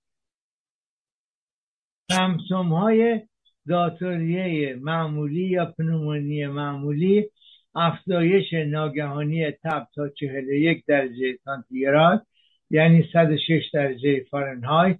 [2.10, 3.20] سمسوم های
[3.68, 7.30] ذاتوریه معمولی یا پنومونی معمولی
[7.74, 12.26] افزایش ناگهانی تب تا 41 درجه سانتیگراد
[12.70, 14.98] یعنی 106 درجه فارنهایت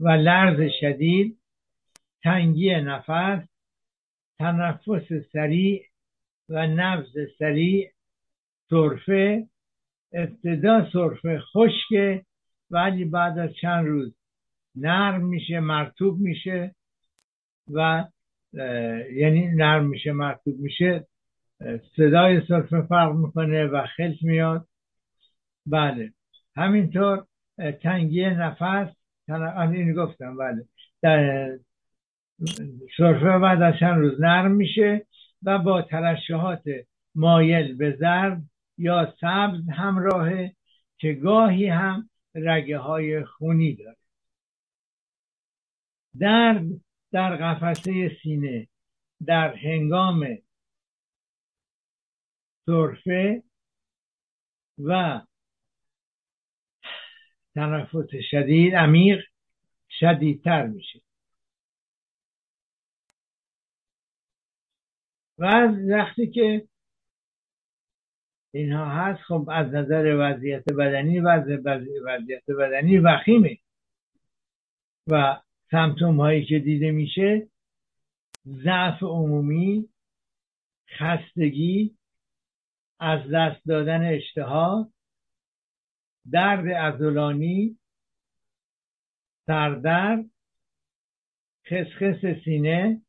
[0.00, 1.38] و لرز شدید
[2.22, 3.48] تنگی نفس
[4.38, 5.84] تنفس سریع
[6.48, 7.90] و نبض سریع
[8.70, 9.48] سرفه
[10.12, 12.22] ابتدا سرفه خشک
[12.70, 14.14] ولی بعد از چند روز
[14.74, 16.74] نرم میشه مرتوب میشه
[17.72, 18.04] و
[19.12, 21.06] یعنی نرم میشه مرتوب میشه.
[21.96, 24.68] صدای سرفه فرق می‌کنه و خلط میاد.
[25.66, 26.12] بله.
[26.58, 27.26] همینطور
[27.82, 28.88] تنگی نفس
[29.72, 30.64] این گفتم بله.
[31.02, 31.58] در
[32.96, 35.06] سرفه بعد از چند روز نرم میشه
[35.42, 36.62] و با ترشحات
[37.14, 38.42] مایل به زرد
[38.78, 40.54] یا سبز همراهه
[40.98, 43.96] که گاهی هم رگه های خونی داره.
[46.18, 46.64] درد
[47.12, 48.68] در قفسه سینه
[49.26, 50.38] در هنگام
[52.66, 53.42] سرفه
[54.78, 55.20] و
[57.58, 59.24] تنفس شدید عمیق
[59.90, 61.00] شدیدتر میشه.
[65.38, 65.44] و
[65.90, 66.68] وقتی که
[68.52, 73.58] اینها هست خب از نظر وضعیت بدنی وضعیت بدنی وخیمه.
[75.06, 75.40] و
[75.70, 77.48] سمتوم هایی که دیده میشه
[78.46, 79.88] ضعف عمومی
[80.98, 81.96] خستگی
[83.00, 84.90] از دست دادن اشتها
[86.32, 87.78] درد ازولانی
[89.46, 90.24] سردرد
[91.66, 93.02] خسخس سینه.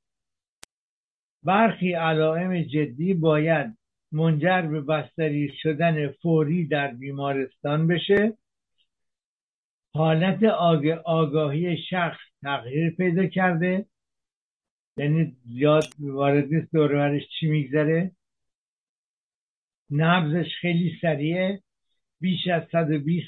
[1.44, 3.78] برخی علائم جدی باید
[4.12, 8.38] منجر به بستری شدن فوری در بیمارستان بشه.
[9.94, 10.44] حالت
[11.06, 13.86] آگاهی شخص تغییر پیدا کرده.
[14.98, 18.12] یعنی زیاد وارد نیست دورورش چی میگذره؟
[19.92, 21.62] نبزش خیلی سریعه.
[22.20, 23.28] بیش از 120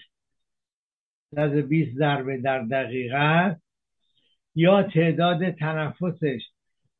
[1.35, 3.57] 120 ضربه در دقیقه
[4.55, 6.41] یا تعداد تنفسش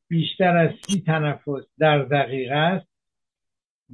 [0.08, 2.88] بیشتر از سی تنفس در دقیقه است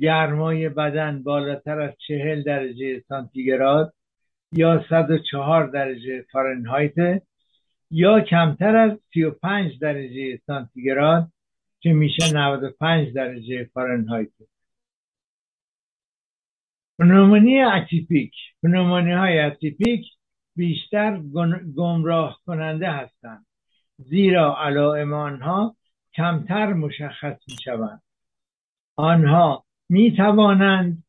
[0.00, 3.94] گرمای بدن بالاتر از چهل درجه سانتیگراد
[4.52, 7.22] یا 104 درجه فارنهایت.
[7.90, 11.32] یا کمتر از 35 درجه سانتیگراد
[11.80, 14.28] که میشه 95 درجه فارنهایت.
[16.98, 20.06] پنومونی اتیپیک پنومونی های اتیپیک
[20.56, 21.20] بیشتر
[21.76, 23.46] گمراه کننده هستند
[23.98, 25.76] زیرا علائم آنها
[26.14, 28.02] کمتر مشخص می شوند
[28.96, 31.04] آنها می توانند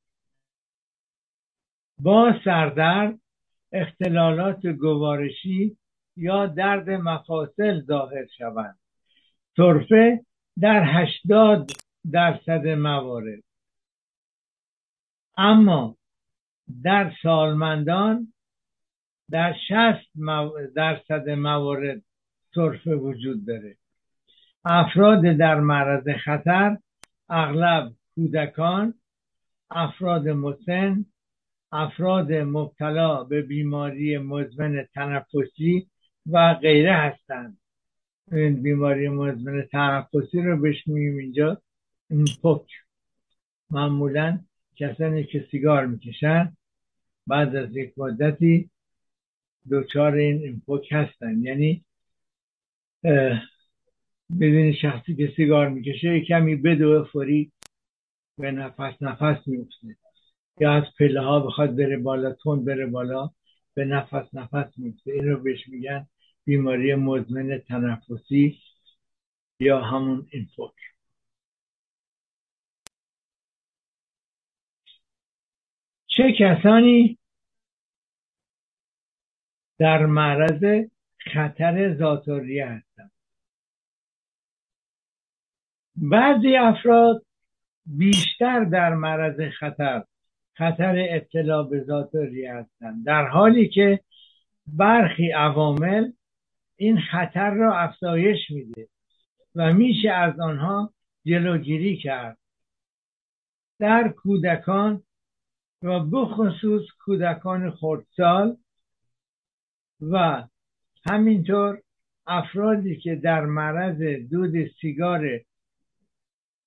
[1.99, 3.19] با سردرد
[3.71, 5.77] اختلالات گوارشی
[6.15, 8.79] یا درد مفاصل ظاهر شوند.
[9.57, 10.25] طرفه
[10.61, 11.71] در هشتاد
[12.11, 13.43] درصد موارد.
[15.41, 15.97] اما
[16.83, 18.33] در سالمندان
[19.29, 20.09] در شست
[20.75, 22.01] درصد موارد
[22.55, 23.77] طرفه وجود داره.
[24.65, 26.77] افراد در معرض خطر
[27.29, 28.93] اغلب کودکان
[29.69, 31.05] افراد مسن
[31.71, 35.87] افراد مبتلا به بیماری مزمن تنفسی
[36.31, 37.57] و غیره هستند.
[38.31, 41.61] این بیماری مزمن تنفسی رو بهش میگیم اینجا
[42.43, 42.67] پک
[43.71, 44.39] معمولا
[44.79, 46.57] کسانی که سیگار می‌کشن
[47.27, 48.69] بعد از یک مدتی
[49.71, 51.43] دچار این اینپوک هستن.
[51.43, 51.85] یعنی
[54.39, 57.51] بدون شخصی که سیگار می‌کشه کمی بدو فوری
[58.37, 59.95] به نفس نفس میفته
[60.59, 63.29] یا از پله ها بخواد بره بالا تون بره بالا
[63.73, 66.07] به نفس نفس میفته این رو بهش میگن
[66.45, 68.57] بیماری مزمن تنفسی
[69.59, 70.73] یا همون اینفوک
[76.17, 77.17] چه کسانی
[79.77, 80.87] در معرض
[81.33, 83.11] خطر زاتوریه هستند؟
[85.95, 87.25] بعضی افراد
[87.85, 90.03] بیشتر در معرض خطر
[90.53, 93.05] خطر اطلاع به زاتوریه هستند.
[93.05, 93.99] در حالی که
[94.67, 96.11] برخی عوامل
[96.75, 98.87] این خطر را افزایش میده
[99.55, 100.93] و میشه از آنها
[101.25, 102.37] جلوگیری کرد.
[103.79, 105.03] در کودکان
[105.83, 108.57] و بخصوص کودکان خردسال
[110.01, 110.43] و
[111.09, 111.81] همینطور
[112.27, 115.41] افرادی که در معرض دود سیگار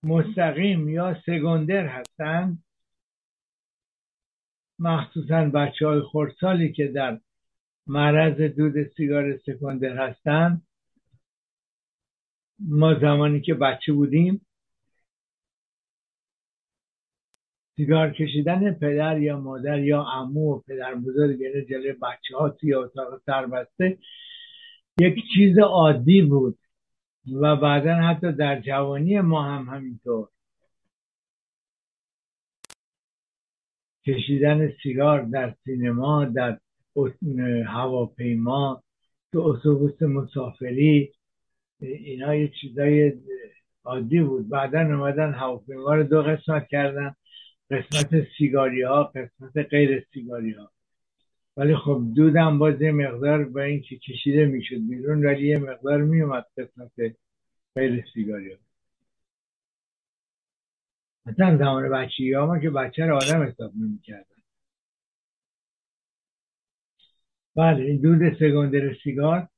[0.03, 2.64] مستقیم یا سگندر هستند
[4.79, 7.21] مخصوصا بچه های خردسالی که در
[7.87, 10.63] معرض دود سیگار سکندر هستند
[12.58, 14.46] ما زمانی که بچه بودیم
[17.83, 22.74] سیگار کشیدن پدر یا مادر یا عمو و پدر بزرگ یعنی جلوی بچه ها توی
[22.74, 23.98] اتاق سربسته
[25.00, 26.58] یک چیز عادی بود
[27.40, 30.28] و بعدا حتی در جوانی ما هم همینطور.
[34.06, 36.58] کشیدن سیگار در سینما در
[37.66, 38.83] هواپیما
[39.33, 41.12] تو اتوبوس مسافری
[41.80, 43.12] اینا یه چیزای
[43.85, 44.48] عادی بود.
[44.48, 47.14] بعدا اومدن هواپیما رو دو قسمت کردن.
[47.73, 50.70] قسمت سیگاری ها قسمت غیر سیگاری ها
[51.56, 56.46] ولی خب دودم باز یه مقدار با اینکه کشیده می‌شد بیرون ولی یه مقدار میومد
[56.58, 56.92] قسمت
[57.75, 58.58] غیر سیگاری ها
[61.27, 64.27] مثلا زمان بچگی ها ما که بچه رو آدم حساب نمی‌کردن.
[67.56, 69.48] بله این دود سگندر سیگار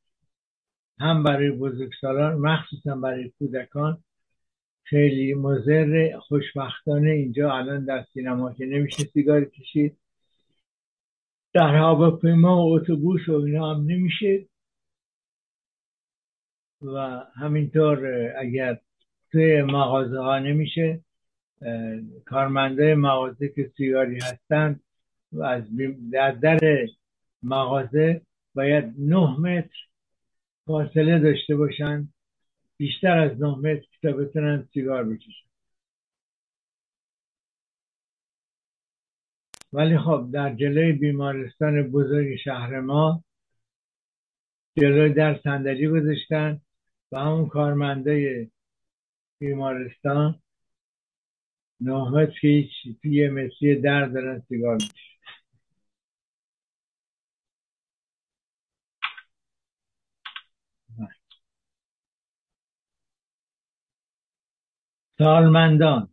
[1.00, 4.03] هم برای بزرگسالان مخصوصا برای کودکان
[4.84, 9.96] خیلی مضر خوشبختانه اینجا الان در سینما که نمیشه سیگار کشید.
[11.52, 14.46] در هواپیما و اتوبوس و اینا هم نمیشه.
[16.82, 18.06] و همینطور
[18.38, 18.80] اگر
[19.32, 21.00] توی مغازه ها نمیشه
[22.24, 24.80] کارمنده مغازه که سیگاری هستن
[25.32, 25.62] و از
[26.12, 26.88] در در
[27.42, 28.20] مغازه
[28.54, 29.76] باید نه متر
[30.66, 32.08] فاصله داشته باشن
[32.76, 35.44] بیشتر از نه متر تا بتونن سیگار بکشن.
[39.72, 43.24] ولی خب در جلوی بیمارستان بزرگ شهر ما
[44.76, 46.60] جلوی در صندلی گذاشتن
[47.12, 48.50] و همون کارمنده
[49.38, 50.42] بیمارستان
[51.80, 52.70] نه که هیچ
[53.02, 55.13] توی مسی در دارن سیگار میشه
[65.18, 66.08] سالمندان.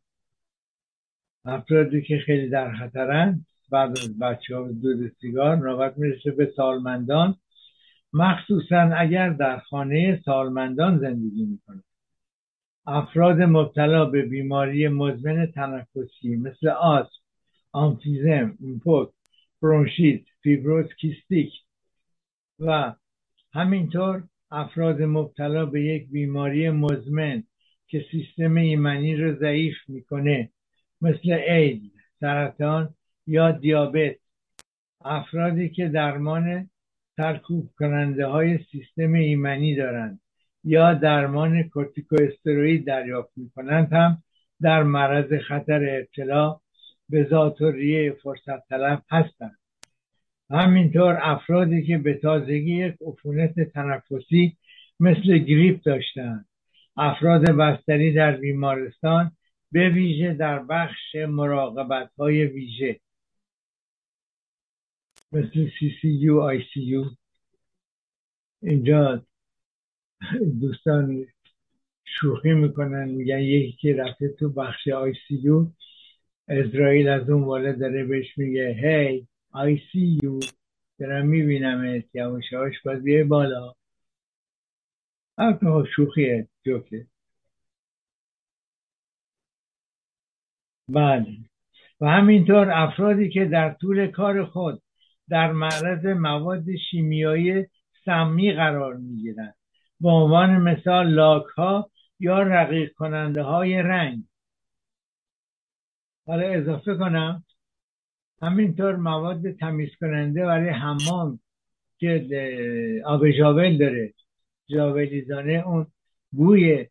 [1.46, 7.36] افرادی که خیلی در خطرن بعد از بچه ها دود سیگار نوبت می‌رسه به سالمندان.
[8.14, 11.84] مخصوصا اگر در خانه سالمندان زندگی می‌کنه.
[12.88, 17.22] افراد مبتلا به بیماری مزمن تنفسی مثل آسم
[17.72, 19.10] آمفیزم ایمپوک
[19.62, 21.54] برونشیت فیبروز کیستیک
[22.60, 22.94] و
[23.54, 27.44] همینطور افراد مبتلا به یک بیماری مزمن
[27.92, 30.50] که سیستم ایمنی رو ضعیف می‌کنه.
[31.02, 32.94] مثل اید سرطان
[33.28, 34.16] یا دیابت.
[35.06, 36.70] افرادی که درمان
[37.18, 40.20] ترکوب کننده های سیستم ایمنی دارند
[40.64, 44.24] یا درمان کورتیکوستروئید دریافت می‌کنند هم
[44.62, 46.60] در معرض خطر ابتلا
[47.10, 49.58] به ذاتوریه فرصت طلب هستند.
[50.50, 54.58] همینطور افرادی که به تازگی یک عفونت تنفسی
[55.00, 56.46] مثل گریپ داشتند
[56.98, 59.32] افراد بستری در بیمارستان
[59.72, 63.00] به ویژه در بخش مراقبت های ویژه.
[65.32, 67.10] مثل سی سی یو
[68.62, 69.26] اینجا
[70.62, 71.26] دوستان
[72.06, 74.88] شوخی می‌کنن میگن یکی که رفته تو بخش
[75.30, 75.72] یو
[76.48, 80.40] اسرائیل از اون والا داره بهش میگه هی آی سی یو
[81.00, 83.74] دارم می‌بینم یواش یواش باید بالا.
[85.38, 87.08] البته شوخیه جوکه.
[90.90, 91.38] بله.
[92.02, 94.82] و همینطور افرادی که در طول کار خود
[95.30, 97.68] در معرض مواد شیمیایی
[98.06, 99.56] سمی قرار می‌گیرند.
[100.02, 104.24] به عنوان مثال لاک ها یا رقیق کننده های رنگ.
[106.26, 107.44] حالا اضافه کنم
[108.42, 111.40] همینطور مواد تمیز کننده برای حمام
[111.98, 112.28] که
[113.06, 113.22] آب
[113.80, 114.14] داره.
[114.74, 115.88] جاولیزانه اون
[116.32, 116.88] بوی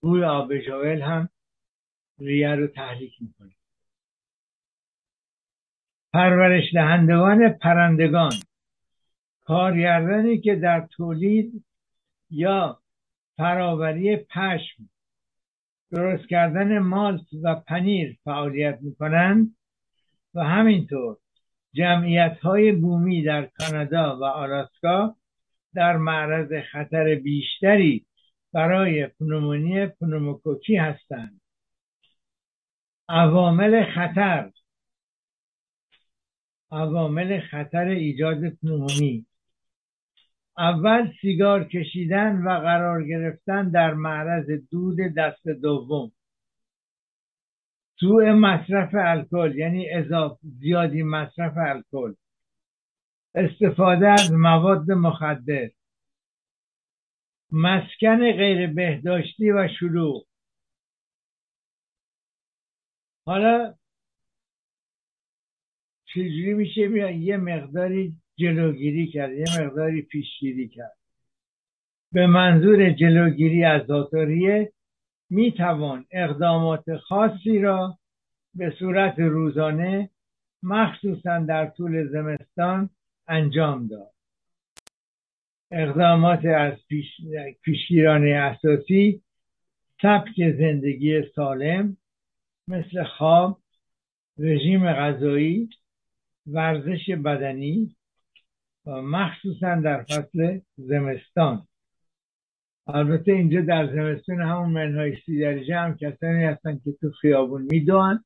[0.00, 1.28] بوی آب جاول هم
[2.18, 3.54] ریه رو تحریک می‌کنه.
[6.12, 8.32] پرورش دهندگان پرندگان
[9.44, 11.64] کارگردانی که در تولید
[12.30, 12.80] یا
[13.36, 14.88] فراوری پشم
[15.90, 19.56] درست کردن مالت و پنیر فعالیت می‌کنند
[20.34, 21.16] و همینطور
[21.72, 25.16] جمعیت های بومی در کانادا و آلاسکا
[25.74, 28.06] در معرض خطر بیشتری
[28.52, 31.40] برای پنومونی پنوموکوکی هستند.
[33.08, 34.50] عوامل خطر.
[36.70, 39.26] عوامل خطر ایجاد پنومونی.
[40.58, 46.12] اول سیگار کشیدن و قرار گرفتن در معرض دود دست دوم.
[48.00, 52.14] سوء مصرف الکل یعنی اضافه زیادی مصرف الکل.
[53.34, 55.70] استفاده از مواد مخدر.
[57.52, 60.24] مسکن غیر بهداشتی و شلوغ.
[63.26, 63.74] حالا
[66.04, 70.96] چجوری میشه یه مقداری جلوگیری کرد یه مقداری پیشگیری کرد.
[72.12, 74.72] به منظور جلوگیری از ذاتوریه
[75.30, 77.98] می‌توان اقدامات خاصی را
[78.54, 80.10] به صورت روزانه
[80.62, 82.90] مخصوصا در طول زمستان
[83.28, 84.10] انجام داد.
[85.70, 87.06] اقدامات از پیش...
[87.62, 89.22] پیشگیرانه اساسی
[90.02, 91.96] سبک زندگی سالم
[92.68, 93.60] مثل خواب
[94.38, 95.70] رژیم غذایی
[96.46, 97.96] ورزش بدنی
[98.86, 101.66] و مخصوصا در فصل زمستان.
[102.86, 108.24] البته اینجا در زمستان همون منهای سی درجه هم کسانی هستن که تو خیابون میدوان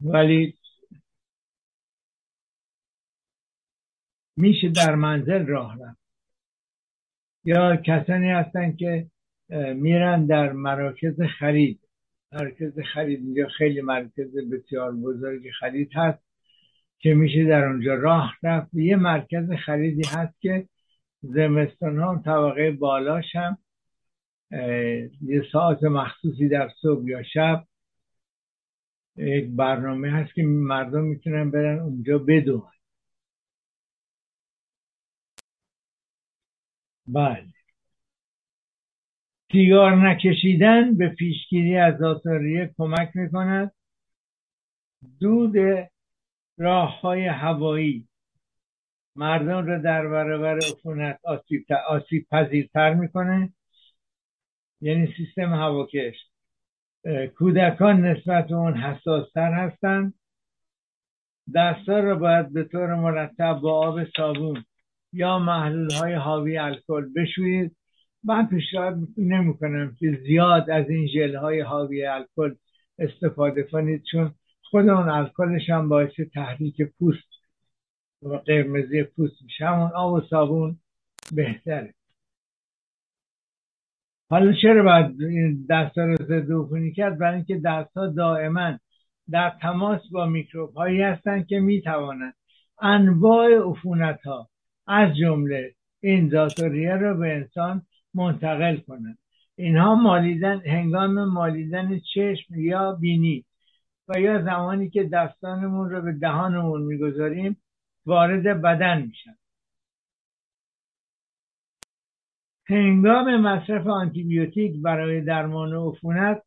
[0.00, 0.54] ولی
[4.36, 5.98] میشه در منزل راه رفت.
[7.44, 9.06] یا کسانی هستن که
[9.74, 11.80] میرن در مراکز خرید.
[12.32, 16.24] مرکز خرید اینجا خیلی مرکز بسیار بزرگی خرید هست
[16.98, 18.74] که میشه در اونجا راه رفت.
[18.74, 20.68] یه مرکز خریدی هست که
[21.22, 23.58] زمستان ها طبقه بالاش هم
[25.20, 27.64] یه ساعت مخصوصی در صبح یا شب
[29.16, 32.62] یک برنامه هست که مردم می‌تونن برن اونجا بدون.
[37.06, 37.46] بله.
[39.52, 43.72] سیگار نکشیدن به پیشگیری از آساریه کمک می‌کند.
[45.20, 45.56] دود
[46.58, 48.08] راه های هوایی.
[49.16, 53.52] مردم را در برابر عفونت آسیب, آسیب پذیرتر می‌کنه.
[54.80, 56.14] یعنی سیستم هواکش.
[57.38, 60.14] کودکان نسبت به اون حساستر هستند.
[61.54, 64.64] دستها را باید به طور مرتب با آب صابون
[65.14, 67.76] یا محلول های حاوی الکل بشویید.
[68.24, 72.54] من پیشنهاد نمی کنم که زیاد از این ژل های حاوی الکل
[72.98, 77.28] استفاده کنید چون خود اون الکلش هم باعث تحریک پوست
[78.22, 79.66] و قرمزی پوست میشه.
[79.66, 80.78] همون آب و صابون
[81.32, 81.94] بهتره.
[84.30, 88.78] حالا چرا باید دست رو ضد عفونی کرد؟ برای اینکه دستها دائما
[89.30, 92.34] در تماس با میکروب هایی هستند که می‌توانند
[92.80, 94.48] انواع عفونت ها
[94.86, 99.18] از جمله این ذاتوریه رو به انسان منتقل کنند
[99.56, 103.44] اینها مالیدن هنگام مالیدن چشم یا بینی
[104.08, 107.56] و یا زمانی که دستانمون رو به دهانمون می‌گذاریم
[108.06, 109.36] وارد بدن میشن.
[112.66, 116.42] هنگام مصرف آنتیبیوتیک برای درمان عفونت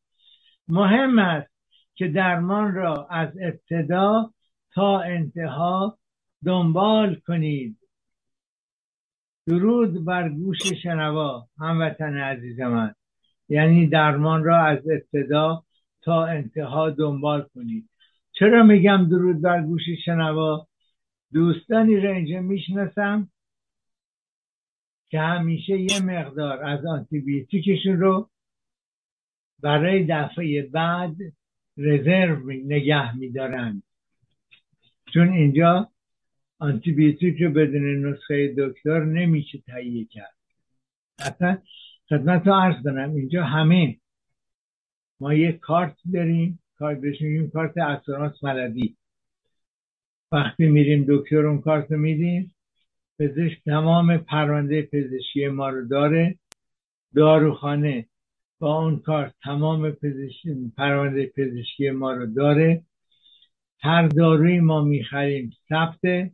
[0.67, 1.51] مهم است
[1.95, 4.33] که درمان را از ابتدا
[4.73, 5.97] تا انتها
[6.45, 7.77] دنبال کنید.
[9.47, 12.95] درود بر گوش شنوا هموطن عزیز من.
[13.49, 15.63] یعنی درمان را از ابتدا
[16.01, 17.89] تا انتها دنبال کنید.
[18.31, 20.67] چرا میگم درود بر گوش شنوا؟
[21.33, 23.29] دوستانی را اینجا می‌شناسم
[25.09, 28.29] که همیشه یه مقدار از آنتیبیوتیکشون رو
[29.59, 31.15] برای دفعه بعد
[31.77, 33.83] رزرو نگه میدارن.
[35.13, 35.89] چون اینجا
[36.59, 40.35] آنتیبیوتیک رو بدون نسخه دکتر نمیشه تهیه کرد.
[41.19, 41.57] اصلا
[42.09, 43.97] خدمت رو عرض کنم اینجا همه
[45.19, 48.97] ما یه کارت داریم کارت بهش کارت اسورانس ملدی
[50.31, 52.55] وقتی میریم دکتر اون کارت رو میدیم
[53.19, 56.39] پزشک تمام پرونده پزشکی ما رو داره.
[57.15, 58.05] داروخانه
[58.59, 62.83] با اون کارت تمام پزشکی پرونده پزشکی ما رو داره.
[63.79, 66.31] هر داروی ما می‌خریم ثبته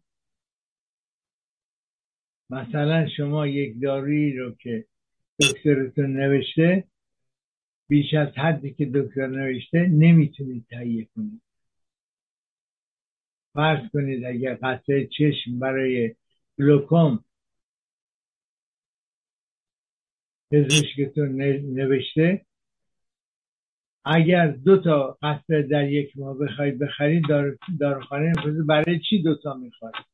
[2.54, 4.86] مثلا شما یک دارویی رو که
[5.42, 6.84] دکترتون نوشته
[7.88, 11.42] بیش از حدی که دکتر نوشته نمی‌تونید تهیه کنید.
[13.54, 16.16] فرض کنید اگر قطعه چشم برای
[16.60, 17.24] گلوکوم
[20.52, 21.42] پزشکتون
[21.74, 22.46] نوشته
[24.06, 27.24] اگر دو تا قطعه در یک ماه بخواید بخرید
[27.80, 28.34] داروخانه
[28.68, 30.13] برای چی دو تا می‌خواید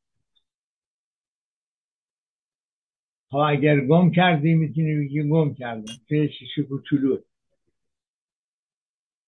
[3.31, 5.93] ها اگر گم کردی می‌تونی بگی گم کردم.
[6.07, 7.17] توی شیشه کوچولو.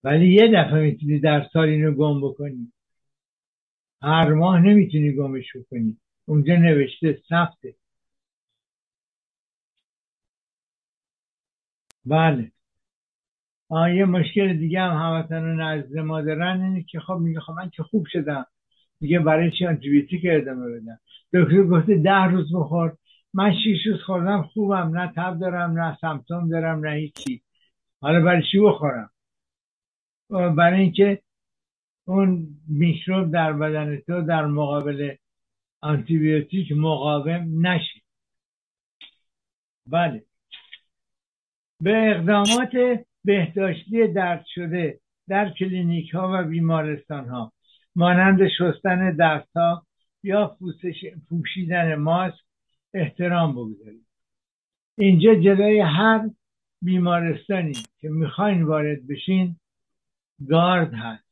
[0.04, 2.72] ولی یه دفعه می‌تونی در سال اینو گم بکنی.
[4.02, 5.98] هر ماه نمی‌تونی گمش بکنی.
[6.26, 7.76] اونجا نوشته ثبته
[12.06, 12.52] بله.
[13.72, 17.84] یه مشکل دیگه هم هموطن نزد ما دارن اینه که خب میگه خب من که
[17.84, 18.46] خوب شدم.
[19.00, 21.00] دیگه برای چی آنتیبیوتیک ادامه بدم؟
[21.34, 22.98] دکتر گفته ده روز بخور.
[23.34, 24.98] من شیش روز خوردم خوبم.
[24.98, 27.42] نه تب دارم نه سمتوم دارم نه هیچی.
[28.02, 29.10] حالا برای چی بخورم؟
[30.30, 31.22] برای اینکه
[32.06, 35.16] اون میکروب در بدن تو در مقابل
[35.82, 38.04] آنتیبیوتیک مقاوم نشید
[39.88, 40.24] بله.
[41.82, 42.72] به اقدامات
[43.26, 47.54] بهداشتی درد شده در کلینیک ها و بیمارستان ها
[47.96, 49.86] مانند شستن دست ها
[50.24, 50.58] یا
[51.30, 52.44] پوشیدن ماسک
[52.94, 54.06] احترام بگذارید
[54.98, 56.30] اینجا جلوی هر
[56.82, 59.56] بیمارستانی که می‌خواین وارد بشین
[60.50, 61.24] گارد هست.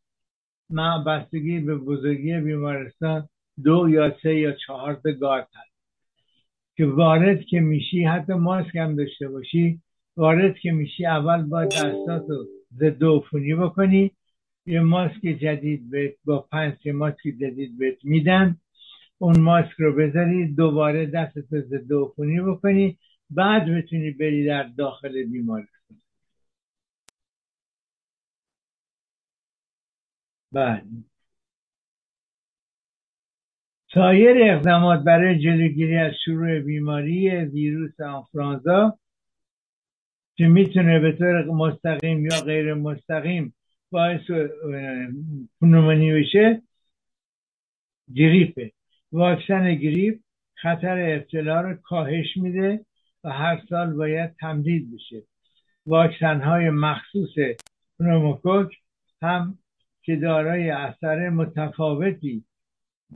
[1.06, 3.30] بستگی به بزرگی بیمارستان
[3.64, 5.70] دو یا سه یا چهار تا گارد هست.
[6.78, 9.82] که وارد که میشی حتی ماسک هم داشته باشی
[10.18, 12.46] وارد که میشی اول باید دستاتو
[12.76, 14.12] ضد عفونی بکنی
[14.66, 18.58] یه ماسک جدید به با پنج ماسک جدید بهت میدن.
[19.20, 22.98] اون ماسک رو بذاری دوباره دستتو ضد عفونی بکنی
[23.30, 26.02] بعد بتونی بری در داخل بیمارستان
[30.52, 30.84] بعد.
[33.94, 39.00] سایر اقدامات برای جلوگیری از شروع بیماری ویروس آنفرانزا
[40.36, 43.56] که می‌تونه به طور مستقیم یا غیر مستقیم
[43.92, 44.22] باعث
[45.62, 46.62] پنومونی بشه
[48.16, 48.72] گریپه.
[49.12, 50.20] واکسن گریپ
[50.56, 52.86] خطر ابتلا رو کاهش میده
[53.24, 55.24] و هر سال باید تمدید بشه.
[55.86, 57.58] واکسن های مخصوص
[58.00, 58.78] پنوموکوک
[59.22, 59.58] هم
[60.02, 62.44] که دارای اثر متفاوتی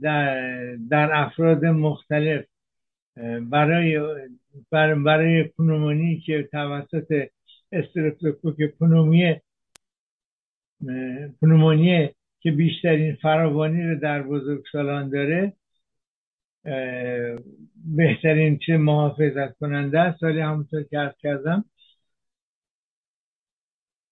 [0.02, 2.44] در, در افراد مختلف
[3.40, 4.00] برای
[5.04, 7.28] برای پنومونی که توسط
[7.72, 9.42] استرپتوکوک پنومونیه
[11.40, 15.52] پنومونیه که بیشترین فراوانی رو در بزرگسالان داره
[17.96, 21.64] بهترین چه محافظت کننده است ولی همونطور که ارز کردم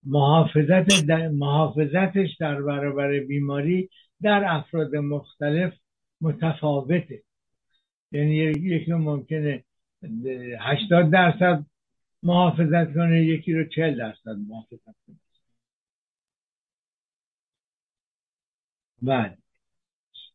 [0.04, 3.90] محافظت محافظتش در برابر بیماری
[4.22, 5.72] در افراد مختلف
[6.20, 7.22] متفاوته.
[8.12, 9.64] یعنی یکی ممکنه
[10.60, 11.66] 80 درصد
[12.22, 15.16] محافظت کنه یکی رو 40 درصد محافظت کنه.
[19.02, 19.38] بعد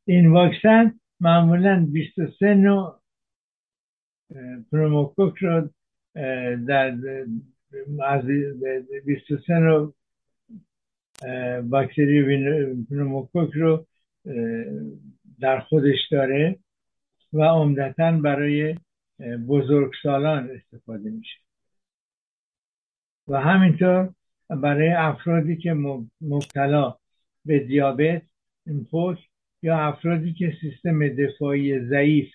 [0.05, 3.01] این واکسن معمولا 23 نوع
[4.71, 5.69] پروموکوک رو
[6.67, 6.97] در
[8.05, 8.25] از
[9.05, 9.93] 23 نوع
[11.61, 12.23] باکتری
[12.89, 13.85] پنوموکوک رو
[15.39, 16.59] در خودش داره
[17.33, 18.75] و عمدتا برای
[19.47, 21.39] بزرگسالان استفاده میشه.
[23.27, 24.13] و همینطور
[24.49, 25.73] برای افرادی که
[26.21, 26.97] مبتلا
[27.45, 28.21] به دیابت
[28.65, 29.17] اینفوک
[29.61, 32.29] یا افرادی که سیستم دفاعی ضعیف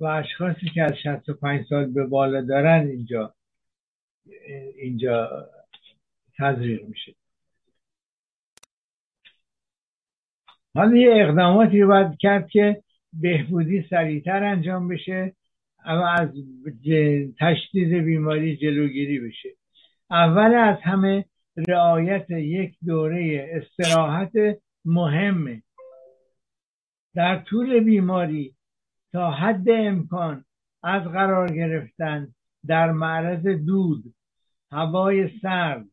[0.00, 3.34] و اشخاصی که از 65 سال به بالا دارن اینجا
[4.76, 5.48] اینجا
[6.38, 7.14] تزریق میشه.
[10.74, 12.82] حالا یه اقداماتی رو باید کرد که
[13.12, 15.34] بهبودی سریعتر انجام بشه
[15.86, 16.28] و از
[17.40, 19.48] تشدید بیماری جلوگیری بشه.
[20.10, 21.24] اول از همه
[21.68, 24.32] رعایت یک دوره استراحت
[24.84, 25.62] مهمه.
[27.14, 28.54] در طول بیماری
[29.12, 30.44] تا حد امکان
[30.82, 32.34] از قرار گرفتن
[32.66, 34.14] در معرض دود
[34.72, 35.86] هوای سرد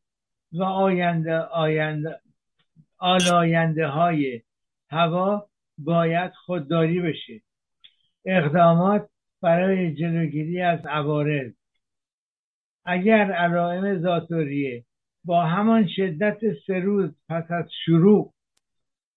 [0.53, 2.19] و آینده آینده
[2.97, 4.41] آلاینده های
[4.89, 7.41] هوا باید خودداری بشه.
[8.25, 9.09] اقدامات
[9.41, 11.51] برای جلوگیری از عوارض.
[12.85, 14.83] اگر علائم زاتوریه
[15.25, 18.33] با همان شدت سه روز پس از شروع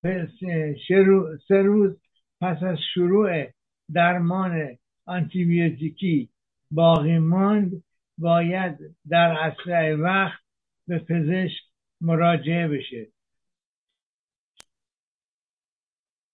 [0.03, 2.01] سه روز
[2.40, 3.46] پس از شروع
[3.94, 6.30] درمان آنتیبیوتیکی
[6.70, 7.82] باقی ماند
[8.18, 10.40] باید در اسرع وقت
[10.88, 11.62] به پزشک
[12.01, 13.07] مراجعه بشه.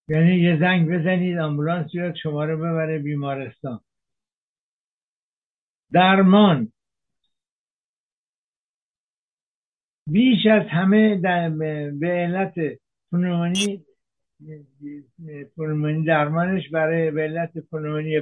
[0.08, 3.80] یعنی یه زنگ بزنید آمبولانس بیاد شما رو ببره بیمارستان.
[5.92, 6.72] درمان.
[10.06, 11.50] بیش از همه در
[11.90, 12.54] به علت
[13.12, 13.84] پنومونی
[15.56, 18.20] پنومونی درمانش برای علت پنومونی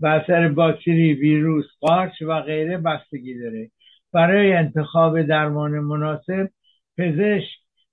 [0.00, 3.70] به باکتری ویروس قارچ و غیره بستگی داره.
[4.12, 6.50] برای انتخاب درمان مناسب
[6.98, 7.50] پزشک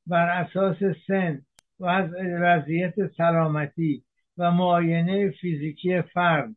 [0.08, 0.78] بر اساس
[1.08, 1.42] سن
[2.42, 4.04] وضعیت سلامتی
[4.38, 6.56] و معاینه فیزیکی فرد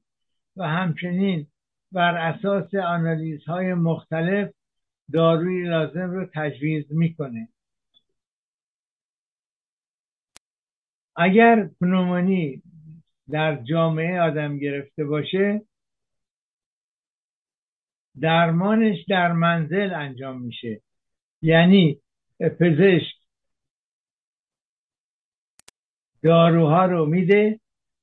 [0.56, 1.46] و همچنین
[1.92, 4.50] بر اساس آنالیز های مختلف
[5.12, 7.48] داروی لازم رو تجویز می‌کنه.
[11.16, 12.62] اگر پنومونی
[13.30, 15.62] در جامعه آدم گرفته باشه
[18.20, 20.80] درمانش در منزل انجام میشه.
[21.42, 22.00] یعنی
[22.40, 23.14] پزشک
[26.22, 27.60] داروها رو میده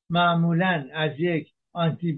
[0.10, 2.12] معمولا از یک آنتی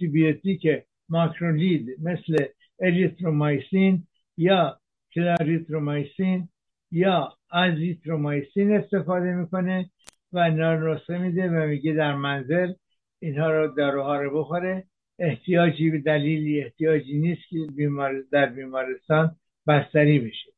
[0.00, 0.66] بیوتیک
[1.08, 2.44] ماکرولید مثل
[2.80, 4.06] اریترومایسین
[4.36, 4.80] یا
[5.14, 6.48] کلاریترومایسین
[6.90, 9.90] یا ازیترومایسین استفاده می‌کنه.
[10.32, 12.72] و اینا رو میده و میگه در منزل
[13.18, 14.84] اینها رو داروها رو بخوره.
[15.18, 20.52] احتیاجی به دلیلی احتیاجی نیست که بیمار در بیمارستان بستری بشه.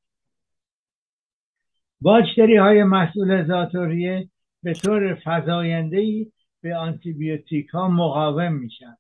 [2.01, 4.29] باکتری های مسئول زاتوریه
[4.63, 6.27] به طور فضاینده
[6.61, 8.97] به آنتیبیوتیک ها مقاوم میشن.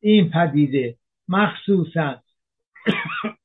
[0.00, 0.96] این پدیده
[1.28, 2.22] مخصوصا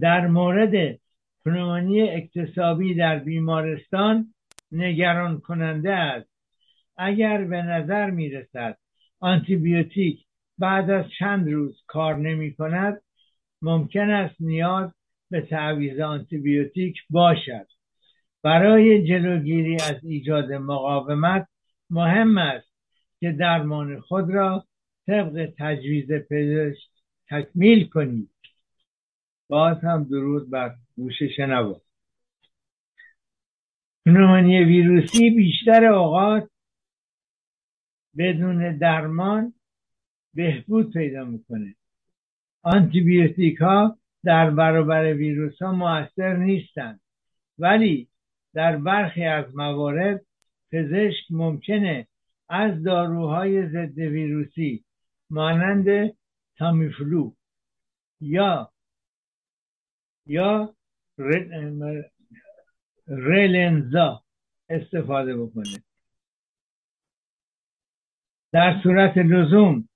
[0.00, 0.98] در مورد
[1.46, 4.34] پنومونی اکتسابی در بیمارستان
[4.72, 6.28] نگران کننده است.
[6.96, 8.78] اگر به نظر می رسد
[9.20, 10.26] آنتیبیوتیک
[10.58, 13.02] بعد از چند روز کار نمی کند
[13.62, 14.90] ممکن است نیاز
[15.30, 17.66] به تعویض آنتیبیوتیک باشد.
[18.42, 21.48] برای جلوگیری از ایجاد مقاومت
[21.90, 22.72] مهم است
[23.20, 24.66] که درمان خود را
[25.06, 26.88] طبق تجویز پزشک
[27.30, 28.30] تکمیل کنید.
[29.48, 31.80] باز هم درود بر گوش شنوا
[34.06, 36.50] پنومونی ویروسی بیشتر اوقات
[38.18, 39.54] بدون درمان
[40.34, 41.74] بهبود پیدا می‌کنه.
[42.62, 47.00] آنتیبیوتیک ها در برابر ویروس ها موثر نیستند
[47.58, 48.08] ولی
[48.54, 50.26] در برخی از موارد
[50.72, 52.06] پزشک ممکنه
[52.48, 54.84] از داروهای ضد ویروسی
[55.30, 56.16] مانند
[56.58, 57.32] تامیفلو
[58.20, 58.72] یا
[60.26, 60.75] یا
[63.08, 64.22] رلنزا
[64.68, 65.82] استفاده بکنه
[68.52, 69.88] در صورت لزوم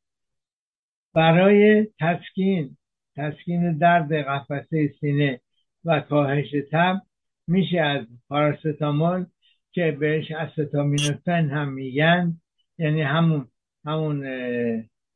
[1.15, 2.77] برای تسکین
[3.17, 5.41] تسکین درد قفسه سینه
[5.85, 7.03] و کاهش تب
[7.47, 9.27] میشه از پاراستامول
[9.73, 12.41] که بهش استامینوفن هم میگن
[12.79, 13.49] یعنی همون
[13.85, 14.25] همون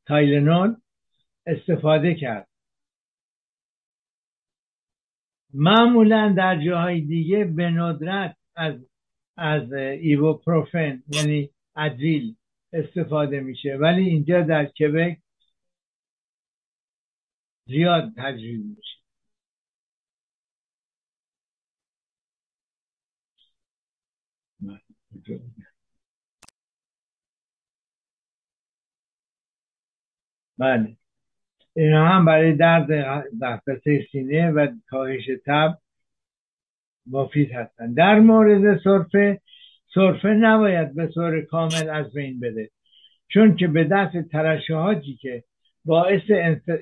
[0.07, 0.77] تایلنول
[1.47, 2.49] استفاده کرد.
[5.55, 8.75] معمولا در جاهای دیگه به ندرت از
[9.37, 12.37] از ایوپروفن یعنی ادویل
[12.73, 13.77] استفاده میشه.
[13.77, 15.19] ولی اینجا در کبک
[17.67, 18.99] زیاد تجویز میشه.
[30.59, 30.97] بله.
[31.77, 32.93] اینا هم برای درد
[33.43, 35.79] قفسه سینه و کاهش تب
[37.11, 37.93] مفید هستن.
[37.93, 39.41] در مورد سرفه
[39.95, 42.71] سرفه نباید به طور کامل از بین بده
[43.29, 45.45] چون که به دست ترشحاتی که
[45.85, 46.23] باعث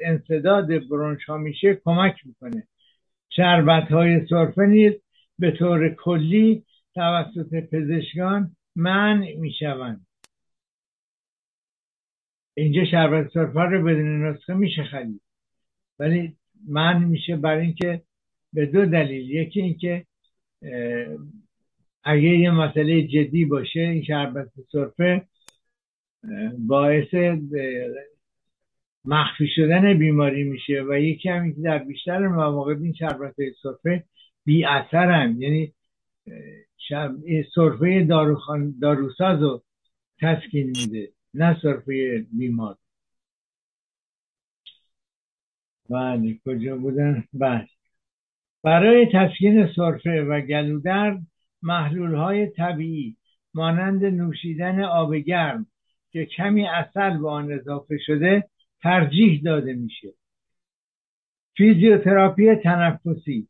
[0.04, 2.62] انصداد برونش ها میشه کمک می‌کنه.
[3.30, 4.92] شربت های سرفه نیز
[5.38, 6.64] به طور کلی
[6.94, 10.06] توسط پزشکان منع می‌شوند.
[12.54, 15.20] اینجا شربت سرفه رو بدون نسخه میشه خرید.
[15.98, 16.36] ولی
[16.68, 18.02] من میشه برای اینکه
[18.52, 19.30] به دو دلیل.
[19.30, 20.06] یکی اینکه
[22.04, 25.22] اگه یه مسئله جدی باشه این شربت سرفه
[26.58, 27.14] باعث
[29.04, 34.04] مخفی شدن بیماری میشه و یکی هم که در بیشتر مواقع این شربت سرفه
[34.44, 35.36] بی اثرن.
[35.40, 35.72] یعنی
[37.54, 38.04] سرفه
[38.80, 39.62] داروساز رو
[40.20, 41.08] تسکین میده.
[41.34, 42.76] نه سرفه بیمار.
[45.90, 47.68] بله کجا بودن؟ بله.
[48.62, 51.20] برای تسکین سرفه و گلودرد
[51.62, 53.16] محلول های طبیعی
[53.54, 55.66] مانند نوشیدن آب گرم
[56.10, 58.48] که کمی اصل به آن اضافه شده
[58.82, 60.14] ترجیح داده میشه.
[61.56, 63.48] فیزیوتراپی تنفسی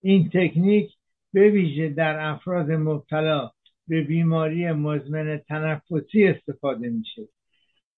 [0.00, 0.90] این تکنیک
[1.32, 3.50] به ویژه در افراد مبتلا
[3.90, 7.22] به بیماری مزمن تنفسی استفاده میشه.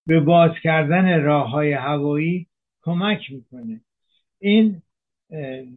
[0.06, 2.46] به باز کردن راه های هوایی
[2.82, 3.80] کمک می‌کنه.
[4.38, 4.82] این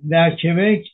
[0.10, 0.86] در کبک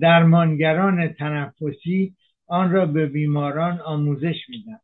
[0.00, 2.14] درمانگران تنفسی
[2.46, 4.78] آن را به بیماران آموزش میدن.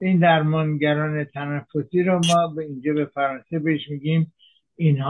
[0.00, 4.32] این درمانگران تنفسی را ما به اینجا به فرانسه بهش میگیم
[4.76, 5.00] این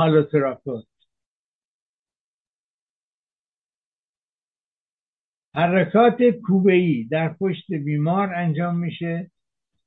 [5.55, 9.31] حرکات کوبه در پشت بیمار انجام میشه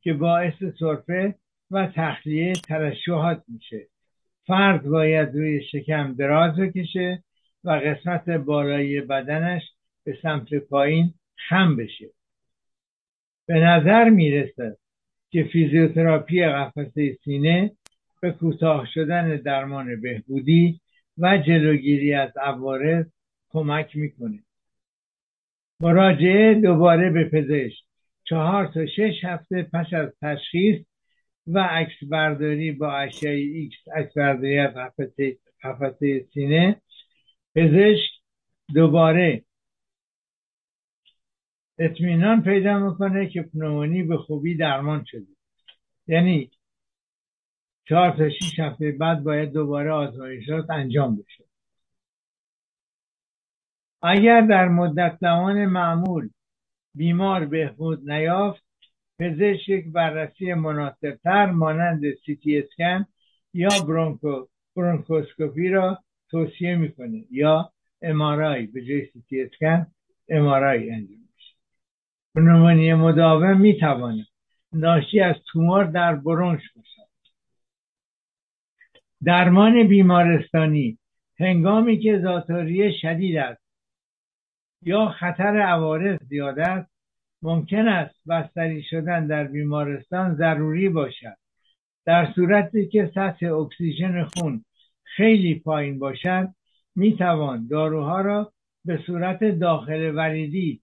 [0.01, 1.35] که باعث سرفه
[1.71, 3.87] و تخلیه ترشحات میشه.
[4.47, 7.23] فرد باید روی شکم دراز بکشه
[7.63, 9.61] و قسمت بالایی بدنش
[10.03, 11.13] به سمت پایین
[11.49, 12.09] خم بشه.
[13.45, 14.77] به نظر می‌رسد
[15.29, 17.71] که فیزیوتراپی قفسه سینه
[18.21, 20.79] به کوتاه شدن درمان بهبودی
[21.17, 23.05] و جلوگیری از عوارض
[23.49, 24.44] کمک می‌کنه.
[25.79, 27.83] مراجعه دوباره به پزشک.
[28.23, 30.85] چهار تا شش هفته پس از تشخیص
[31.47, 34.73] و عکس برداری با اشعه ایکس عکس برداری از
[35.63, 36.81] قفسه سینه.
[37.55, 38.11] پزشک
[38.75, 39.43] دوباره
[41.79, 45.35] اطمینان پیدا می‌کنه که پنومونی به خوبی درمان شده.
[46.07, 46.51] یعنی
[47.85, 51.44] چهار تا شیش هفته بعد باید دوباره آزمایشات انجام بشه.
[54.07, 56.29] اگر در مدت زمان معمول
[56.95, 58.63] بیمار بهبود نیافت
[59.19, 63.05] پزشک یک بررسی مناسبتر مانند سیتی اسکن
[63.53, 65.99] یا برونکو برونکوسکوپی را
[66.29, 69.87] توصیه می‌کنه یا امارای به جای سیتی اسکن
[70.29, 71.55] امارای انجام میشه.
[72.35, 74.25] پنومونی مداوم می‌تواند
[74.73, 77.09] ناشی از تومور در برونش باشد.
[79.23, 80.97] درمان بیمارستانی
[81.39, 83.64] هنگامی که زاتوریه شدید است
[84.81, 86.91] یا خطر عوارض زیاد است
[87.41, 91.37] ممکن است بستری شدن در بیمارستان ضروری باشد.
[92.05, 94.65] در صورتی که سطح اکسیژن خون
[95.03, 96.49] خیلی پایین باشد
[96.95, 98.53] می توان داروها را
[98.85, 100.81] به صورت داخل وریدی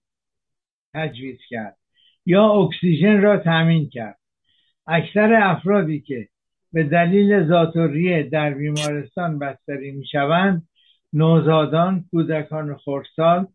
[0.93, 1.77] تجویز کرد
[2.25, 4.19] یا اکسیژن را تامین کرد.
[4.87, 6.27] اکثر افرادی که
[6.73, 10.67] به دلیل زاتوریه در بیمارستان بستری می شوند
[11.13, 13.47] نوزادان کودکان خردسال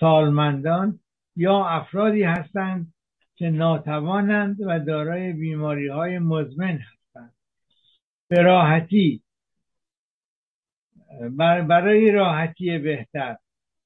[0.00, 1.00] سالمندان
[1.36, 2.92] یا افرادی هستند
[3.36, 7.34] که ناتوانند و دارای بیماری های مزمن هستند.
[8.28, 9.22] به راحتی
[11.68, 13.36] برای راحتی بهتر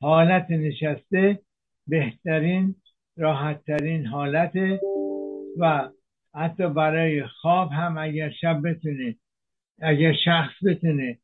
[0.00, 1.38] حالت نشسته
[1.86, 2.74] بهترین
[3.16, 4.52] راحتترین حالت
[5.58, 5.88] و
[6.34, 9.16] حتی برای خواب هم اگر شب بتونه
[9.80, 11.18] اگر شخص بتونه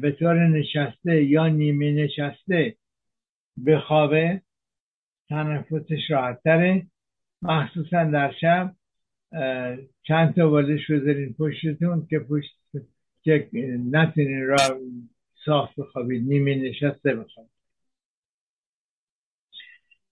[0.00, 2.76] به طور نشسته یا نیمه نشسته
[3.66, 4.42] بخوابه
[5.28, 6.86] تنفسش راحتتره.
[7.42, 8.74] مخصوصا در شب
[10.02, 12.58] چند تا بالش بذارین پشتتون که پشت
[13.22, 13.48] که
[13.90, 14.78] نتونین را
[15.44, 17.52] صاف بخوابید نیمه نشسته بخوابید.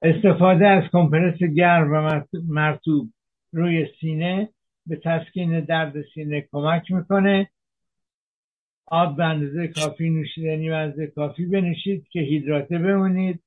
[0.02, 3.12] استفاده از کمپرس گرم و مرتوب
[3.52, 4.48] روی سینه
[4.86, 7.50] به تسکین درد سینه کمک می‌کنه.
[8.86, 13.42] آب به اندازه کافی نوشیدنی و اندازه کافی بنوشید که هیدراته بمونید.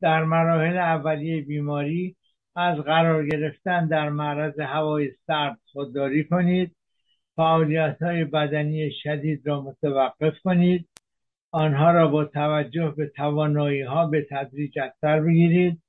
[0.00, 2.16] در مراحل اولیه بیماری
[2.56, 6.76] از قرار گرفتن در معرض هوای سرد خودداری کنید.
[7.36, 10.88] فعالیت های بدنی شدید را متوقف کنید.
[11.50, 15.82] آنها را با توجه به توانایی ها به تدریج از سر بگیرید.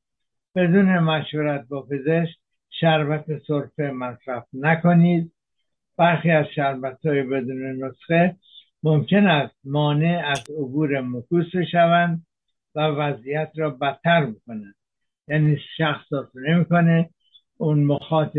[0.55, 2.37] بدون مشورت با پزشک
[2.69, 5.31] شربت سرفه مصرف نکنید.
[5.97, 8.35] برخی از شربت های بدون نسخه
[8.83, 12.25] ممکن است مانع از عبور مکوس شوند
[12.75, 14.75] و وضعیت را بدتر بکنند.
[15.27, 17.09] یعنی شخص نمی‌کنه
[17.57, 18.37] اون مخاط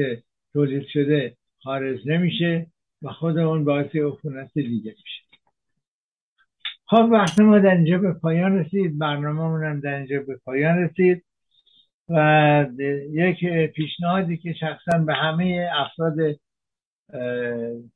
[0.52, 2.66] تولید شده خارج نمیشه
[3.02, 5.38] و خود اون باعث عفونت دیگه میشه.
[6.86, 8.98] خب وقتی ما در اینجا به پایان رسید.
[8.98, 11.24] برنامه هم در اینجا به پایان رسید
[12.08, 12.66] و
[13.10, 16.14] یک پیشنهادی که شخصا به همه افراد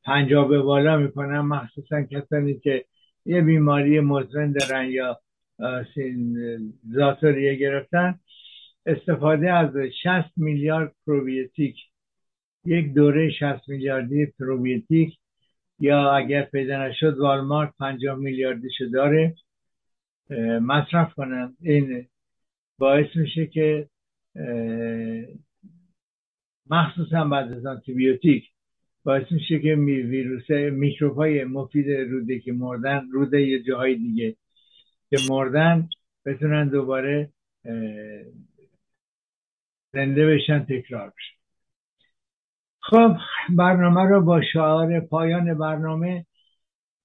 [0.05, 2.85] پنجاب بالا می‌کنم مخصوصا کسانی که
[3.27, 5.21] یه بیماری مزمن دارن یا
[6.93, 8.21] زاتوریه گرفتن.
[8.87, 11.77] استفاده از 60 میلیارد پروبیوتیک
[12.65, 15.19] یک دوره 60 میلیاردی پروبیوتیک.
[15.79, 19.35] یا اگر پیدا نشد والمارت 50 میلیاردیشو داره.
[20.61, 21.57] مصرف کنن.
[21.61, 22.07] این
[22.79, 23.89] باعث میشه که
[26.71, 28.51] مخصوصا بعد از آنتیبیوتیک
[29.05, 34.37] باعث میشه که ویروس میکروب های مفید روده که مردن روده یه جاهای دیگه
[35.11, 35.89] که مردن
[36.27, 37.31] بتونن دوباره
[39.93, 41.35] زنده بشن تکرار بشن.
[42.81, 43.17] خب
[43.57, 46.27] برنامه رو با شعار پایان برنامه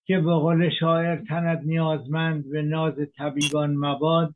[0.05, 4.35] که به قول شاعر تند نیازمند به ناز طبیبان مباد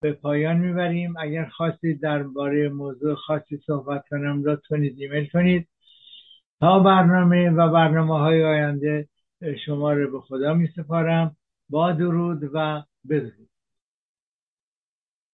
[0.00, 1.14] به پایان می‌بریم.
[1.18, 5.68] اگر خواستید درباره موضوع خاصی صحبت کنم لطف ایمیل کنید.
[6.62, 9.08] تا برنامه و برنامه های آینده
[9.66, 11.36] شما رو به خدا می سپارم
[11.70, 13.51] با درود و بدرود.